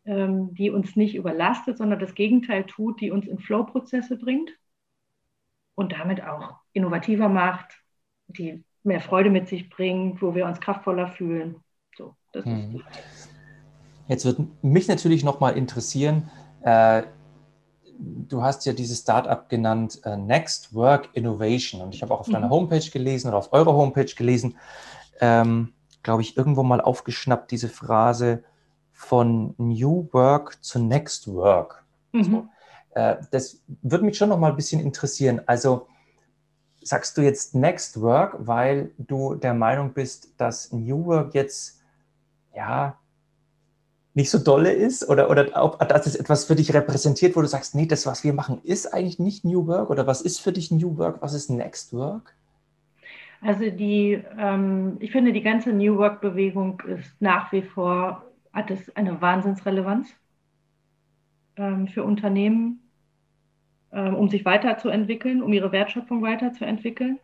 ähm, 0.05 0.53
die 0.53 0.71
uns 0.71 0.95
nicht 0.95 1.15
überlastet, 1.15 1.79
sondern 1.79 1.99
das 1.99 2.15
Gegenteil 2.15 2.65
tut, 2.65 3.01
die 3.01 3.11
uns 3.11 3.27
in 3.27 3.39
Flow-Prozesse 3.39 4.19
bringt 4.19 4.51
und 5.75 5.93
damit 5.93 6.23
auch 6.23 6.57
innovativer 6.75 7.31
macht, 7.31 7.83
die 8.27 8.63
mehr 8.83 9.01
Freude 9.01 9.31
mit 9.31 9.49
sich 9.49 9.71
bringt, 9.71 10.21
wo 10.21 10.35
wir 10.35 10.45
uns 10.45 10.61
kraftvoller 10.61 11.09
fühlen. 11.09 11.57
So, 11.97 12.15
hm. 12.35 12.83
Jetzt 14.07 14.27
wird 14.27 14.39
mich 14.63 14.87
natürlich 14.87 15.25
nochmal 15.25 15.57
interessieren, 15.57 16.31
äh, 16.61 17.05
du 17.99 18.43
hast 18.43 18.65
ja 18.67 18.73
dieses 18.73 19.01
Startup 19.01 19.49
genannt 19.49 20.01
uh, 20.07 20.17
Next 20.17 20.75
Work 20.75 21.11
Innovation 21.13 21.81
und 21.81 21.95
ich 21.95 22.03
habe 22.03 22.15
auch 22.15 22.21
auf 22.21 22.29
mhm. 22.29 22.33
deiner 22.33 22.51
Homepage 22.51 22.91
gelesen 22.91 23.29
oder 23.29 23.39
auf 23.39 23.53
eurer 23.53 23.73
Homepage 23.73 24.13
gelesen, 24.15 24.57
ähm, 25.21 25.73
glaube 26.03 26.23
ich, 26.23 26.37
irgendwo 26.37 26.63
mal 26.63 26.81
aufgeschnappt, 26.81 27.51
diese 27.51 27.69
Phrase 27.69 28.45
von 28.93 29.55
New 29.59 30.09
Work 30.13 30.63
zu 30.63 30.79
Next 30.79 31.33
Work. 31.33 31.85
Mhm. 32.13 32.25
So, 32.25 32.49
äh, 32.95 33.17
das 33.31 33.63
würde 33.83 34.05
mich 34.05 34.17
schon 34.17 34.29
noch 34.29 34.39
mal 34.39 34.51
ein 34.51 34.57
bisschen 34.57 34.81
interessieren. 34.81 35.41
Also 35.47 35.89
sagst 36.83 37.17
du 37.17 37.23
jetzt 37.23 37.55
Next 37.55 38.01
Work, 38.01 38.37
weil 38.39 38.93
du 38.99 39.35
der 39.35 39.55
Meinung 39.55 39.93
bist, 39.93 40.31
dass 40.39 40.73
New 40.73 41.05
Work 41.07 41.35
jetzt 41.35 41.81
ja 42.55 42.99
nicht 44.19 44.31
so 44.31 44.39
dolle 44.39 44.73
ist 44.73 45.09
oder, 45.09 45.31
oder 45.31 45.47
ob 45.63 45.79
das 45.89 46.17
etwas 46.17 46.45
für 46.45 46.57
dich 46.57 46.75
repräsentiert, 46.75 47.37
wo 47.37 47.41
du 47.41 47.47
sagst, 47.47 47.77
nee, 47.77 47.87
das, 47.87 48.05
was 48.05 48.25
wir 48.25 48.33
machen, 48.33 48.61
ist 48.65 48.93
eigentlich 48.93 49.21
nicht 49.21 49.45
New 49.45 49.69
Work 49.69 49.91
oder 49.91 50.09
was 50.09 50.21
ist 50.21 50.41
für 50.41 50.53
dich 50.53 50.73
New 50.73 50.99
Work, 50.99 51.23
was 51.23 51.35
ist 51.35 51.51
Next 51.51 51.93
Work? 51.93 52.35
Also 53.41 53.71
die, 53.71 54.21
ähm, 54.37 54.97
ich 54.99 55.13
finde, 55.13 55.33
die 55.33 55.43
ganze 55.43 55.73
New 55.73 55.97
Work-Bewegung 55.97 56.83
ist 56.89 57.09
nach 57.21 57.53
wie 57.53 57.63
vor, 57.63 58.25
hat 58.53 58.73
es 58.73 58.95
eine 58.97 59.21
Wahnsinnsrelevanz 59.21 60.09
ähm, 61.57 61.87
für 61.87 62.03
Unternehmen, 62.03 62.81
ähm, 63.93 64.17
um 64.17 64.29
sich 64.29 64.45
weiterzuentwickeln, 64.45 65.43
um 65.43 65.53
ihre 65.53 65.71
Wertschöpfung 65.71 66.23
weiterzuentwickeln. 66.23 67.21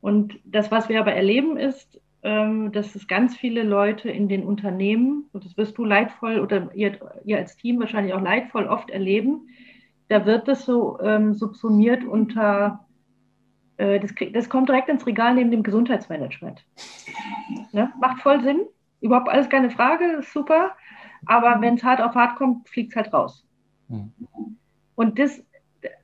Und 0.00 0.38
das, 0.44 0.70
was 0.70 0.88
wir 0.88 1.00
aber 1.00 1.14
erleben, 1.14 1.56
ist, 1.56 2.00
dass 2.24 2.94
es 2.94 3.06
ganz 3.06 3.36
viele 3.36 3.62
Leute 3.62 4.08
in 4.08 4.28
den 4.28 4.44
Unternehmen, 4.44 5.28
und 5.32 5.44
das 5.44 5.58
wirst 5.58 5.76
du 5.76 5.84
leidvoll 5.84 6.40
oder 6.40 6.70
ihr, 6.74 6.98
ihr 7.26 7.36
als 7.36 7.54
Team 7.58 7.78
wahrscheinlich 7.80 8.14
auch 8.14 8.22
leidvoll 8.22 8.66
oft 8.66 8.88
erleben, 8.88 9.46
da 10.08 10.24
wird 10.24 10.48
das 10.48 10.64
so 10.64 10.98
ähm, 11.00 11.34
subsumiert 11.34 12.02
unter, 12.02 12.86
äh, 13.76 14.00
das, 14.00 14.14
das, 14.32 14.48
kommt 14.48 14.70
direkt 14.70 14.88
ins 14.88 15.06
Regal 15.06 15.34
neben 15.34 15.50
dem 15.50 15.62
Gesundheitsmanagement. 15.62 16.64
Ne? 17.72 17.92
Macht 18.00 18.22
voll 18.22 18.40
Sinn, 18.40 18.62
überhaupt 19.02 19.28
alles 19.28 19.50
keine 19.50 19.68
Frage, 19.68 20.22
super, 20.22 20.70
aber 21.26 21.60
wenn 21.60 21.74
es 21.74 21.84
hart 21.84 22.00
auf 22.00 22.14
hart 22.14 22.36
kommt, 22.36 22.70
fliegt 22.70 22.92
es 22.92 22.96
halt 22.96 23.12
raus. 23.12 23.46
Mhm. 23.88 24.12
Und 24.94 25.18
das, 25.18 25.44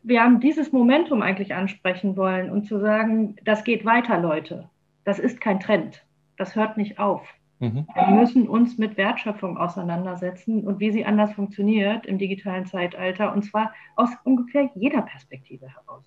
wir 0.02 0.22
haben 0.22 0.40
dieses 0.40 0.70
Momentum 0.70 1.22
eigentlich 1.22 1.54
ansprechen 1.54 2.14
wollen 2.18 2.50
und 2.50 2.66
zu 2.66 2.78
sagen, 2.78 3.36
das 3.42 3.64
geht 3.64 3.86
weiter, 3.86 4.20
Leute. 4.20 4.68
Das 5.04 5.18
ist 5.18 5.40
kein 5.40 5.60
Trend 5.60 6.04
das 6.40 6.56
hört 6.56 6.76
nicht 6.76 6.98
auf. 6.98 7.22
Mhm. 7.58 7.86
Wir 7.94 8.06
müssen 8.06 8.48
uns 8.48 8.78
mit 8.78 8.96
Wertschöpfung 8.96 9.58
auseinandersetzen 9.58 10.66
und 10.66 10.80
wie 10.80 10.90
sie 10.90 11.04
anders 11.04 11.32
funktioniert 11.34 12.06
im 12.06 12.18
digitalen 12.18 12.64
Zeitalter 12.64 13.32
und 13.34 13.44
zwar 13.44 13.74
aus 13.96 14.08
ungefähr 14.24 14.70
jeder 14.74 15.02
Perspektive 15.02 15.68
heraus. 15.68 16.04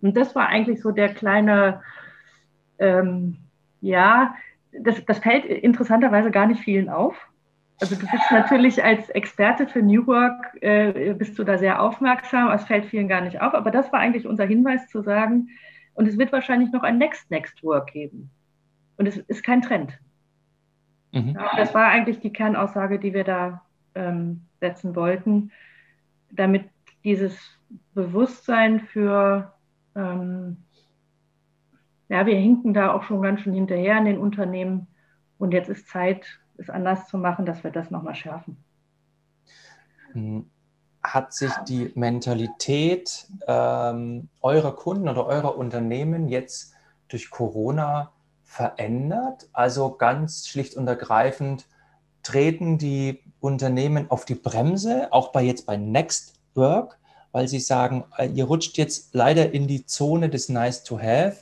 Und 0.00 0.16
das 0.16 0.34
war 0.36 0.48
eigentlich 0.48 0.80
so 0.80 0.92
der 0.92 1.12
kleine, 1.12 1.82
ähm, 2.78 3.38
ja, 3.80 4.34
das, 4.78 5.04
das 5.04 5.18
fällt 5.18 5.44
interessanterweise 5.46 6.30
gar 6.30 6.46
nicht 6.46 6.60
vielen 6.60 6.88
auf. 6.88 7.16
Also 7.80 7.96
du 7.96 8.06
bist 8.06 8.30
natürlich 8.30 8.84
als 8.84 9.10
Experte 9.10 9.66
für 9.66 9.82
New 9.82 10.06
Work, 10.06 10.62
äh, 10.62 11.12
bist 11.14 11.36
du 11.38 11.42
da 11.42 11.58
sehr 11.58 11.82
aufmerksam, 11.82 12.50
es 12.52 12.64
fällt 12.64 12.86
vielen 12.86 13.08
gar 13.08 13.20
nicht 13.20 13.40
auf, 13.40 13.52
aber 13.52 13.72
das 13.72 13.92
war 13.92 13.98
eigentlich 13.98 14.26
unser 14.26 14.44
Hinweis 14.44 14.88
zu 14.88 15.02
sagen, 15.02 15.48
und 15.94 16.08
es 16.08 16.18
wird 16.18 16.32
wahrscheinlich 16.32 16.72
noch 16.72 16.82
ein 16.82 16.98
Next 16.98 17.30
Next 17.30 17.62
Work 17.62 17.92
geben. 17.92 18.30
Und 18.96 19.06
es 19.06 19.16
ist 19.16 19.44
kein 19.44 19.62
Trend. 19.62 19.98
Mhm. 21.12 21.34
Ja, 21.34 21.56
das 21.56 21.74
war 21.74 21.86
eigentlich 21.86 22.20
die 22.20 22.32
Kernaussage, 22.32 22.98
die 22.98 23.14
wir 23.14 23.24
da 23.24 23.62
ähm, 23.94 24.42
setzen 24.60 24.96
wollten, 24.96 25.52
damit 26.30 26.68
dieses 27.04 27.38
Bewusstsein 27.94 28.80
für, 28.80 29.52
ähm, 29.94 30.64
ja, 32.08 32.26
wir 32.26 32.36
hinken 32.36 32.74
da 32.74 32.92
auch 32.92 33.04
schon 33.04 33.22
ganz 33.22 33.40
schön 33.40 33.54
hinterher 33.54 33.98
in 33.98 34.06
den 34.06 34.18
Unternehmen 34.18 34.88
und 35.38 35.52
jetzt 35.52 35.68
ist 35.68 35.88
Zeit, 35.88 36.26
es 36.56 36.70
anders 36.70 37.08
zu 37.08 37.18
machen, 37.18 37.46
dass 37.46 37.64
wir 37.64 37.70
das 37.70 37.90
nochmal 37.90 38.14
schärfen. 38.14 38.56
Hm. 40.12 40.46
Hat 41.02 41.34
sich 41.34 41.52
die 41.68 41.92
Mentalität 41.94 43.28
ähm, 43.46 44.28
eurer 44.40 44.74
Kunden 44.74 45.08
oder 45.08 45.26
eurer 45.26 45.58
Unternehmen 45.58 46.28
jetzt 46.28 46.74
durch 47.08 47.30
Corona 47.30 48.13
verändert? 48.54 49.48
Also 49.52 49.96
ganz 49.96 50.46
schlicht 50.46 50.76
und 50.76 50.86
ergreifend 50.86 51.66
treten 52.22 52.78
die 52.78 53.20
Unternehmen 53.40 54.10
auf 54.10 54.24
die 54.24 54.36
Bremse, 54.36 55.12
auch 55.12 55.32
bei 55.32 55.42
jetzt 55.42 55.66
bei 55.66 55.76
Next 55.76 56.34
Work, 56.54 56.98
weil 57.32 57.48
sie 57.48 57.58
sagen, 57.58 58.04
äh, 58.16 58.28
ihr 58.28 58.44
rutscht 58.44 58.78
jetzt 58.78 59.12
leider 59.14 59.52
in 59.52 59.66
die 59.66 59.86
Zone 59.86 60.30
des 60.30 60.48
Nice 60.48 60.84
to 60.84 60.98
Have. 61.00 61.38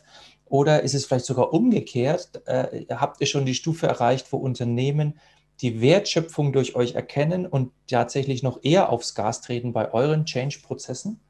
Oder 0.46 0.82
ist 0.82 0.94
es 0.94 1.04
vielleicht 1.04 1.26
sogar 1.26 1.52
umgekehrt? 1.52 2.42
Äh, 2.46 2.86
habt 2.90 3.20
ihr 3.20 3.26
schon 3.26 3.44
die 3.44 3.54
Stufe 3.54 3.86
erreicht, 3.86 4.32
wo 4.32 4.38
Unternehmen 4.38 5.18
die 5.60 5.82
Wertschöpfung 5.82 6.52
durch 6.52 6.74
euch 6.74 6.94
erkennen 6.94 7.46
und 7.46 7.72
tatsächlich 7.86 8.42
noch 8.42 8.60
eher 8.62 8.88
aufs 8.88 9.14
Gas 9.14 9.42
treten 9.42 9.74
bei 9.74 9.92
euren 9.92 10.24
Change-Prozessen? 10.24 11.20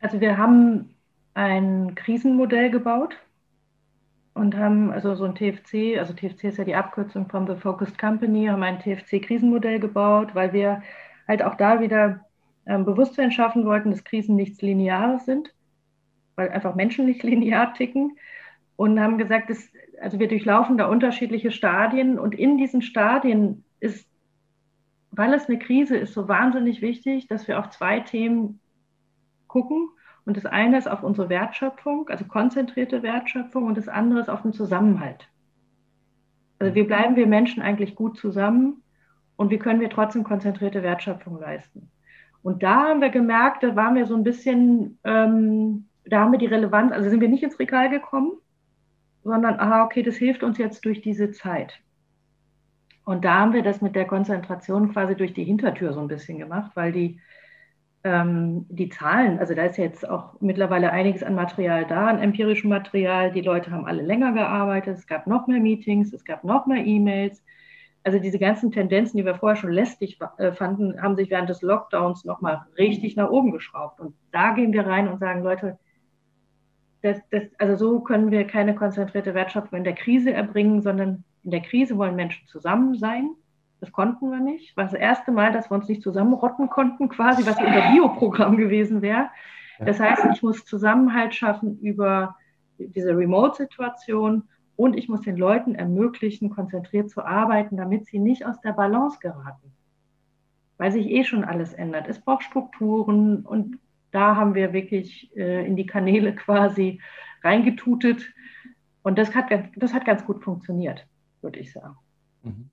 Also 0.00 0.20
wir 0.20 0.38
haben 0.38 0.94
ein 1.34 1.94
Krisenmodell 1.94 2.70
gebaut, 2.70 3.14
und 4.38 4.56
haben 4.56 4.92
also 4.92 5.14
so 5.14 5.24
ein 5.24 5.34
TFC, 5.34 5.98
also 5.98 6.12
TFC 6.12 6.44
ist 6.44 6.58
ja 6.58 6.64
die 6.64 6.74
Abkürzung 6.74 7.28
von 7.28 7.46
The 7.46 7.56
Focused 7.56 7.98
Company, 7.98 8.46
haben 8.46 8.62
ein 8.62 8.78
TFC-Krisenmodell 8.78 9.80
gebaut, 9.80 10.34
weil 10.34 10.52
wir 10.52 10.82
halt 11.26 11.42
auch 11.42 11.56
da 11.56 11.80
wieder 11.80 12.24
ähm, 12.66 12.84
Bewusstsein 12.84 13.32
schaffen 13.32 13.64
wollten, 13.66 13.90
dass 13.90 14.04
Krisen 14.04 14.36
nichts 14.36 14.62
Lineares 14.62 15.24
sind, 15.26 15.52
weil 16.36 16.50
einfach 16.50 16.74
Menschen 16.74 17.06
nicht 17.06 17.22
linear 17.24 17.74
ticken 17.74 18.16
und 18.76 19.00
haben 19.00 19.18
gesagt, 19.18 19.50
dass, 19.50 19.70
also 20.00 20.20
wir 20.20 20.28
durchlaufen 20.28 20.78
da 20.78 20.86
unterschiedliche 20.86 21.50
Stadien 21.50 22.18
und 22.18 22.34
in 22.34 22.58
diesen 22.58 22.80
Stadien 22.80 23.64
ist, 23.80 24.08
weil 25.10 25.34
es 25.34 25.48
eine 25.48 25.58
Krise 25.58 25.96
ist, 25.96 26.14
so 26.14 26.28
wahnsinnig 26.28 26.80
wichtig, 26.80 27.26
dass 27.26 27.48
wir 27.48 27.58
auf 27.58 27.70
zwei 27.70 28.00
Themen 28.00 28.60
gucken 29.48 29.88
und 30.28 30.36
das 30.36 30.44
eine 30.44 30.76
ist 30.76 30.86
auf 30.86 31.02
unsere 31.02 31.30
Wertschöpfung, 31.30 32.10
also 32.10 32.26
konzentrierte 32.26 33.02
Wertschöpfung, 33.02 33.64
und 33.64 33.78
das 33.78 33.88
andere 33.88 34.20
ist 34.20 34.28
auf 34.28 34.42
den 34.42 34.52
Zusammenhalt. 34.52 35.26
Also 36.58 36.74
wie 36.74 36.82
bleiben 36.82 37.16
wir 37.16 37.26
Menschen 37.26 37.62
eigentlich 37.62 37.94
gut 37.94 38.18
zusammen 38.18 38.82
und 39.36 39.50
wie 39.50 39.58
können 39.58 39.80
wir 39.80 39.88
trotzdem 39.88 40.24
konzentrierte 40.24 40.82
Wertschöpfung 40.82 41.40
leisten? 41.40 41.90
Und 42.42 42.62
da 42.62 42.88
haben 42.88 43.00
wir 43.00 43.08
gemerkt, 43.08 43.62
da 43.62 43.74
waren 43.74 43.94
wir 43.94 44.04
so 44.04 44.14
ein 44.14 44.22
bisschen, 44.22 44.98
ähm, 45.02 45.86
da 46.04 46.20
haben 46.20 46.32
wir 46.32 46.38
die 46.38 46.44
Relevanz, 46.44 46.92
also 46.92 47.08
sind 47.08 47.22
wir 47.22 47.28
nicht 47.30 47.42
ins 47.42 47.58
Regal 47.58 47.88
gekommen, 47.88 48.32
sondern, 49.24 49.58
aha, 49.58 49.82
okay, 49.82 50.02
das 50.02 50.16
hilft 50.16 50.42
uns 50.42 50.58
jetzt 50.58 50.84
durch 50.84 51.00
diese 51.00 51.30
Zeit. 51.30 51.80
Und 53.06 53.24
da 53.24 53.38
haben 53.38 53.54
wir 53.54 53.62
das 53.62 53.80
mit 53.80 53.96
der 53.96 54.06
Konzentration 54.06 54.92
quasi 54.92 55.16
durch 55.16 55.32
die 55.32 55.44
Hintertür 55.44 55.94
so 55.94 56.00
ein 56.00 56.08
bisschen 56.08 56.36
gemacht, 56.36 56.72
weil 56.74 56.92
die 56.92 57.18
ähm, 58.04 58.66
die 58.68 58.88
Zahlen, 58.88 59.38
also 59.38 59.54
da 59.54 59.64
ist 59.64 59.76
jetzt 59.76 60.08
auch 60.08 60.40
mittlerweile 60.40 60.92
einiges 60.92 61.22
an 61.22 61.34
Material 61.34 61.84
da, 61.86 62.06
an 62.06 62.20
empirischem 62.20 62.70
Material. 62.70 63.32
Die 63.32 63.40
Leute 63.40 63.70
haben 63.70 63.86
alle 63.86 64.02
länger 64.02 64.32
gearbeitet, 64.32 64.98
es 64.98 65.06
gab 65.06 65.26
noch 65.26 65.46
mehr 65.46 65.60
Meetings, 65.60 66.12
es 66.12 66.24
gab 66.24 66.44
noch 66.44 66.66
mehr 66.66 66.84
E-Mails. 66.84 67.42
Also 68.04 68.20
diese 68.20 68.38
ganzen 68.38 68.70
Tendenzen, 68.70 69.16
die 69.16 69.24
wir 69.24 69.34
vorher 69.34 69.56
schon 69.56 69.72
lästig 69.72 70.18
äh, 70.38 70.52
fanden, 70.52 71.02
haben 71.02 71.16
sich 71.16 71.30
während 71.30 71.50
des 71.50 71.62
Lockdowns 71.62 72.24
nochmal 72.24 72.66
richtig 72.78 73.16
nach 73.16 73.28
oben 73.30 73.50
geschraubt. 73.50 74.00
Und 74.00 74.14
da 74.30 74.52
gehen 74.52 74.72
wir 74.72 74.86
rein 74.86 75.08
und 75.08 75.18
sagen, 75.18 75.42
Leute, 75.42 75.78
das, 77.02 77.18
das, 77.30 77.44
also 77.58 77.76
so 77.76 78.00
können 78.00 78.30
wir 78.30 78.46
keine 78.46 78.74
konzentrierte 78.74 79.34
Wertschöpfung 79.34 79.78
in 79.78 79.84
der 79.84 79.94
Krise 79.94 80.32
erbringen, 80.32 80.82
sondern 80.82 81.24
in 81.42 81.50
der 81.50 81.62
Krise 81.62 81.96
wollen 81.96 82.16
Menschen 82.16 82.46
zusammen 82.46 82.94
sein 82.94 83.30
das 83.80 83.92
konnten 83.92 84.30
wir 84.30 84.40
nicht. 84.40 84.76
War 84.76 84.84
das 84.84 84.94
erste 84.94 85.30
Mal, 85.30 85.52
dass 85.52 85.70
wir 85.70 85.76
uns 85.76 85.88
nicht 85.88 86.02
zusammenrotten 86.02 86.68
konnten, 86.68 87.08
quasi, 87.08 87.46
was 87.46 87.58
unser 87.58 87.92
Bioprogramm 87.92 88.56
gewesen 88.56 89.02
wäre. 89.02 89.30
Das 89.78 90.00
heißt, 90.00 90.26
ich 90.32 90.42
muss 90.42 90.64
Zusammenhalt 90.64 91.34
schaffen 91.34 91.78
über 91.78 92.36
diese 92.78 93.16
Remote-Situation 93.16 94.48
und 94.76 94.96
ich 94.96 95.08
muss 95.08 95.22
den 95.22 95.36
Leuten 95.36 95.74
ermöglichen, 95.74 96.50
konzentriert 96.50 97.10
zu 97.10 97.24
arbeiten, 97.24 97.76
damit 97.76 98.06
sie 98.06 98.18
nicht 98.18 98.44
aus 98.46 98.60
der 98.60 98.72
Balance 98.72 99.18
geraten. 99.20 99.72
Weil 100.78 100.92
sich 100.92 101.08
eh 101.08 101.24
schon 101.24 101.44
alles 101.44 101.72
ändert. 101.72 102.08
Es 102.08 102.20
braucht 102.20 102.44
Strukturen 102.44 103.44
und 103.44 103.78
da 104.10 104.36
haben 104.36 104.54
wir 104.54 104.72
wirklich 104.72 105.30
äh, 105.36 105.66
in 105.66 105.76
die 105.76 105.86
Kanäle 105.86 106.34
quasi 106.34 107.00
reingetutet. 107.42 108.32
Und 109.02 109.18
das 109.18 109.34
hat, 109.34 109.46
das 109.76 109.92
hat 109.92 110.04
ganz 110.04 110.24
gut 110.24 110.42
funktioniert, 110.42 111.06
würde 111.40 111.60
ich 111.60 111.72
sagen. 111.72 111.96
Mhm. 112.42 112.70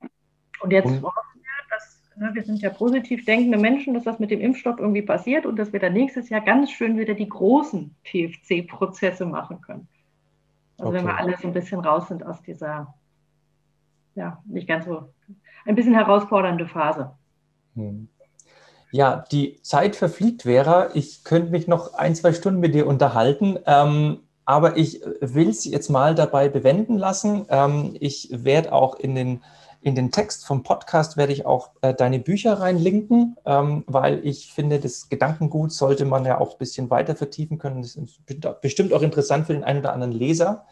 Und 0.61 0.71
jetzt 0.71 0.87
und, 0.87 1.03
hoffen 1.03 1.41
wir, 1.41 1.69
dass 1.69 2.01
ne, 2.15 2.31
wir 2.33 2.43
sind 2.43 2.61
ja 2.61 2.69
positiv 2.69 3.25
denkende 3.25 3.57
Menschen, 3.57 3.93
dass 3.93 4.03
das 4.03 4.19
mit 4.19 4.31
dem 4.31 4.41
Impfstoff 4.41 4.79
irgendwie 4.79 5.01
passiert 5.01 5.45
und 5.45 5.57
dass 5.57 5.73
wir 5.73 5.79
dann 5.79 5.93
nächstes 5.93 6.29
Jahr 6.29 6.41
ganz 6.41 6.71
schön 6.71 6.97
wieder 6.97 7.13
die 7.13 7.29
großen 7.29 7.95
TFC-Prozesse 8.05 9.25
machen 9.25 9.61
können. 9.61 9.87
Also 10.77 10.89
okay. 10.89 10.97
wenn 10.97 11.05
wir 11.05 11.17
alle 11.17 11.37
so 11.41 11.47
ein 11.47 11.53
bisschen 11.53 11.79
raus 11.79 12.07
sind 12.07 12.25
aus 12.25 12.41
dieser, 12.41 12.93
ja, 14.15 14.41
nicht 14.45 14.67
ganz 14.67 14.85
so, 14.85 15.09
ein 15.65 15.75
bisschen 15.75 15.95
herausfordernde 15.95 16.67
Phase. 16.67 17.11
Hm. 17.75 18.07
Ja, 18.91 19.25
die 19.31 19.61
Zeit 19.61 19.95
verfliegt, 19.95 20.43
Vera. 20.43 20.89
Ich 20.93 21.23
könnte 21.23 21.51
mich 21.51 21.67
noch 21.67 21.95
ein, 21.95 22.15
zwei 22.15 22.31
Stunden 22.33 22.59
mit 22.59 22.73
dir 22.73 22.87
unterhalten. 22.87 23.57
Ähm, 23.65 24.19
aber 24.45 24.77
ich 24.77 25.01
will 25.21 25.49
es 25.49 25.65
jetzt 25.65 25.89
mal 25.89 26.15
dabei 26.15 26.49
bewenden 26.49 26.97
lassen. 26.97 27.45
Ähm, 27.49 27.97
ich 27.99 28.29
werde 28.31 28.71
auch 28.71 28.95
in 28.95 29.15
den 29.15 29.43
in 29.85 29.93
den 29.93 30.11
Text 30.11 30.47
vom 30.47 30.63
Podcast 30.63 31.15
werde 31.15 31.31
ich 31.31 31.45
auch 31.45 31.69
äh, 31.81 31.93
deine 31.93 32.17
Bücher 32.17 32.59
reinlinken, 32.59 33.37
ähm, 33.45 33.83
weil 33.85 34.19
ich 34.25 34.51
finde, 34.51 34.79
das 34.79 35.09
Gedankengut 35.09 35.71
sollte 35.71 36.05
man 36.05 36.25
ja 36.25 36.39
auch 36.39 36.53
ein 36.53 36.57
bisschen 36.57 36.89
weiter 36.89 37.15
vertiefen 37.15 37.59
können. 37.59 37.83
Das 37.83 37.95
ist 37.95 38.19
bestimmt 38.61 38.93
auch 38.93 39.03
interessant 39.03 39.45
für 39.45 39.53
den 39.53 39.63
einen 39.63 39.81
oder 39.81 39.93
anderen 39.93 40.11
Leser. 40.11 40.65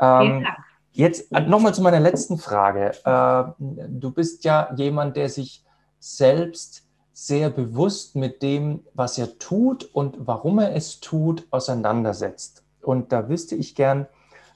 Ähm, 0.00 0.44
jetzt 0.90 1.30
äh, 1.30 1.42
nochmal 1.42 1.74
zu 1.74 1.82
meiner 1.82 2.00
letzten 2.00 2.36
Frage. 2.36 2.90
Äh, 3.04 3.44
du 3.60 4.10
bist 4.10 4.42
ja 4.42 4.74
jemand, 4.74 5.16
der 5.16 5.28
sich 5.28 5.64
selbst 6.00 6.88
sehr 7.12 7.50
bewusst 7.50 8.16
mit 8.16 8.42
dem, 8.42 8.80
was 8.94 9.16
er 9.16 9.38
tut 9.38 9.84
und 9.84 10.16
warum 10.18 10.58
er 10.58 10.74
es 10.74 10.98
tut, 10.98 11.46
auseinandersetzt. 11.52 12.64
Und 12.82 13.12
da 13.12 13.28
wüsste 13.28 13.54
ich 13.54 13.76
gern, 13.76 14.08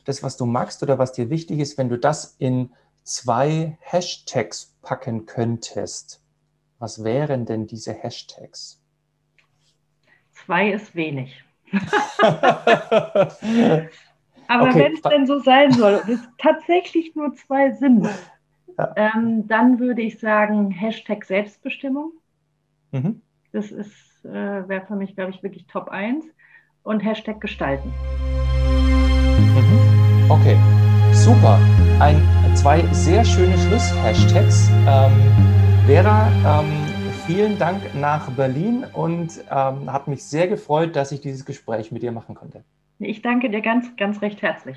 das, 0.05 0.24
was 0.24 0.37
du 0.37 0.47
magst 0.47 0.83
oder 0.83 0.99
was 0.99 1.12
dir 1.12 1.31
wichtig 1.31 1.61
ist, 1.61 1.79
wenn 1.79 1.91
du 1.91 1.97
das 1.97 2.35
in 2.39 2.70
zwei 3.09 3.77
Hashtags 3.81 4.77
packen 4.83 5.27
könntest, 5.27 6.23
was 6.79 7.03
wären 7.03 7.47
denn 7.47 7.67
diese 7.67 7.93
Hashtags? 7.93 8.81
Zwei 10.33 10.71
ist 10.71 10.95
wenig. 10.95 11.43
Aber 14.51 14.69
okay. 14.69 14.79
wenn 14.79 14.93
es 14.95 15.03
denn 15.03 15.27
so 15.27 15.41
sein 15.41 15.73
soll 15.73 15.95
und 15.97 16.09
es 16.09 16.21
tatsächlich 16.39 17.15
nur 17.15 17.35
zwei 17.35 17.73
sind, 17.73 18.09
ja. 18.79 18.95
ähm, 18.97 19.47
dann 19.49 19.79
würde 19.79 20.03
ich 20.03 20.19
sagen 20.19 20.71
Hashtag 20.71 21.25
Selbstbestimmung. 21.25 22.13
Mhm. 22.93 23.21
Das 23.53 23.71
äh, 23.73 23.83
wäre 24.25 24.87
für 24.87 24.97
mich, 24.97 25.15
glaube 25.15 25.33
ich, 25.33 25.43
wirklich 25.43 25.67
Top 25.67 25.89
1. 25.89 26.25
Und 26.83 27.01
Hashtag 27.01 27.41
Gestalten. 27.41 27.93
Mhm. 29.37 30.31
Okay, 30.31 30.57
super. 31.13 31.59
Ein 32.01 32.38
zwei 32.59 32.83
sehr 32.93 33.25
schöne 33.25 33.57
Schluss-Hashtags. 33.57 34.69
Ähm, 34.89 35.13
Vera, 35.87 36.29
ähm, 36.45 36.67
vielen 37.25 37.57
Dank 37.57 37.95
nach 37.95 38.29
Berlin 38.33 38.85
und 38.93 39.31
ähm, 39.49 39.93
hat 39.93 40.09
mich 40.09 40.25
sehr 40.25 40.49
gefreut, 40.49 40.97
dass 40.97 41.13
ich 41.13 41.21
dieses 41.21 41.45
Gespräch 41.45 41.93
mit 41.93 42.03
dir 42.03 42.11
machen 42.11 42.35
konnte. 42.35 42.65
Ich 42.99 43.23
danke 43.23 43.49
dir 43.49 43.61
ganz, 43.61 43.97
ganz 43.97 44.21
recht 44.23 44.43
herzlich. 44.43 44.77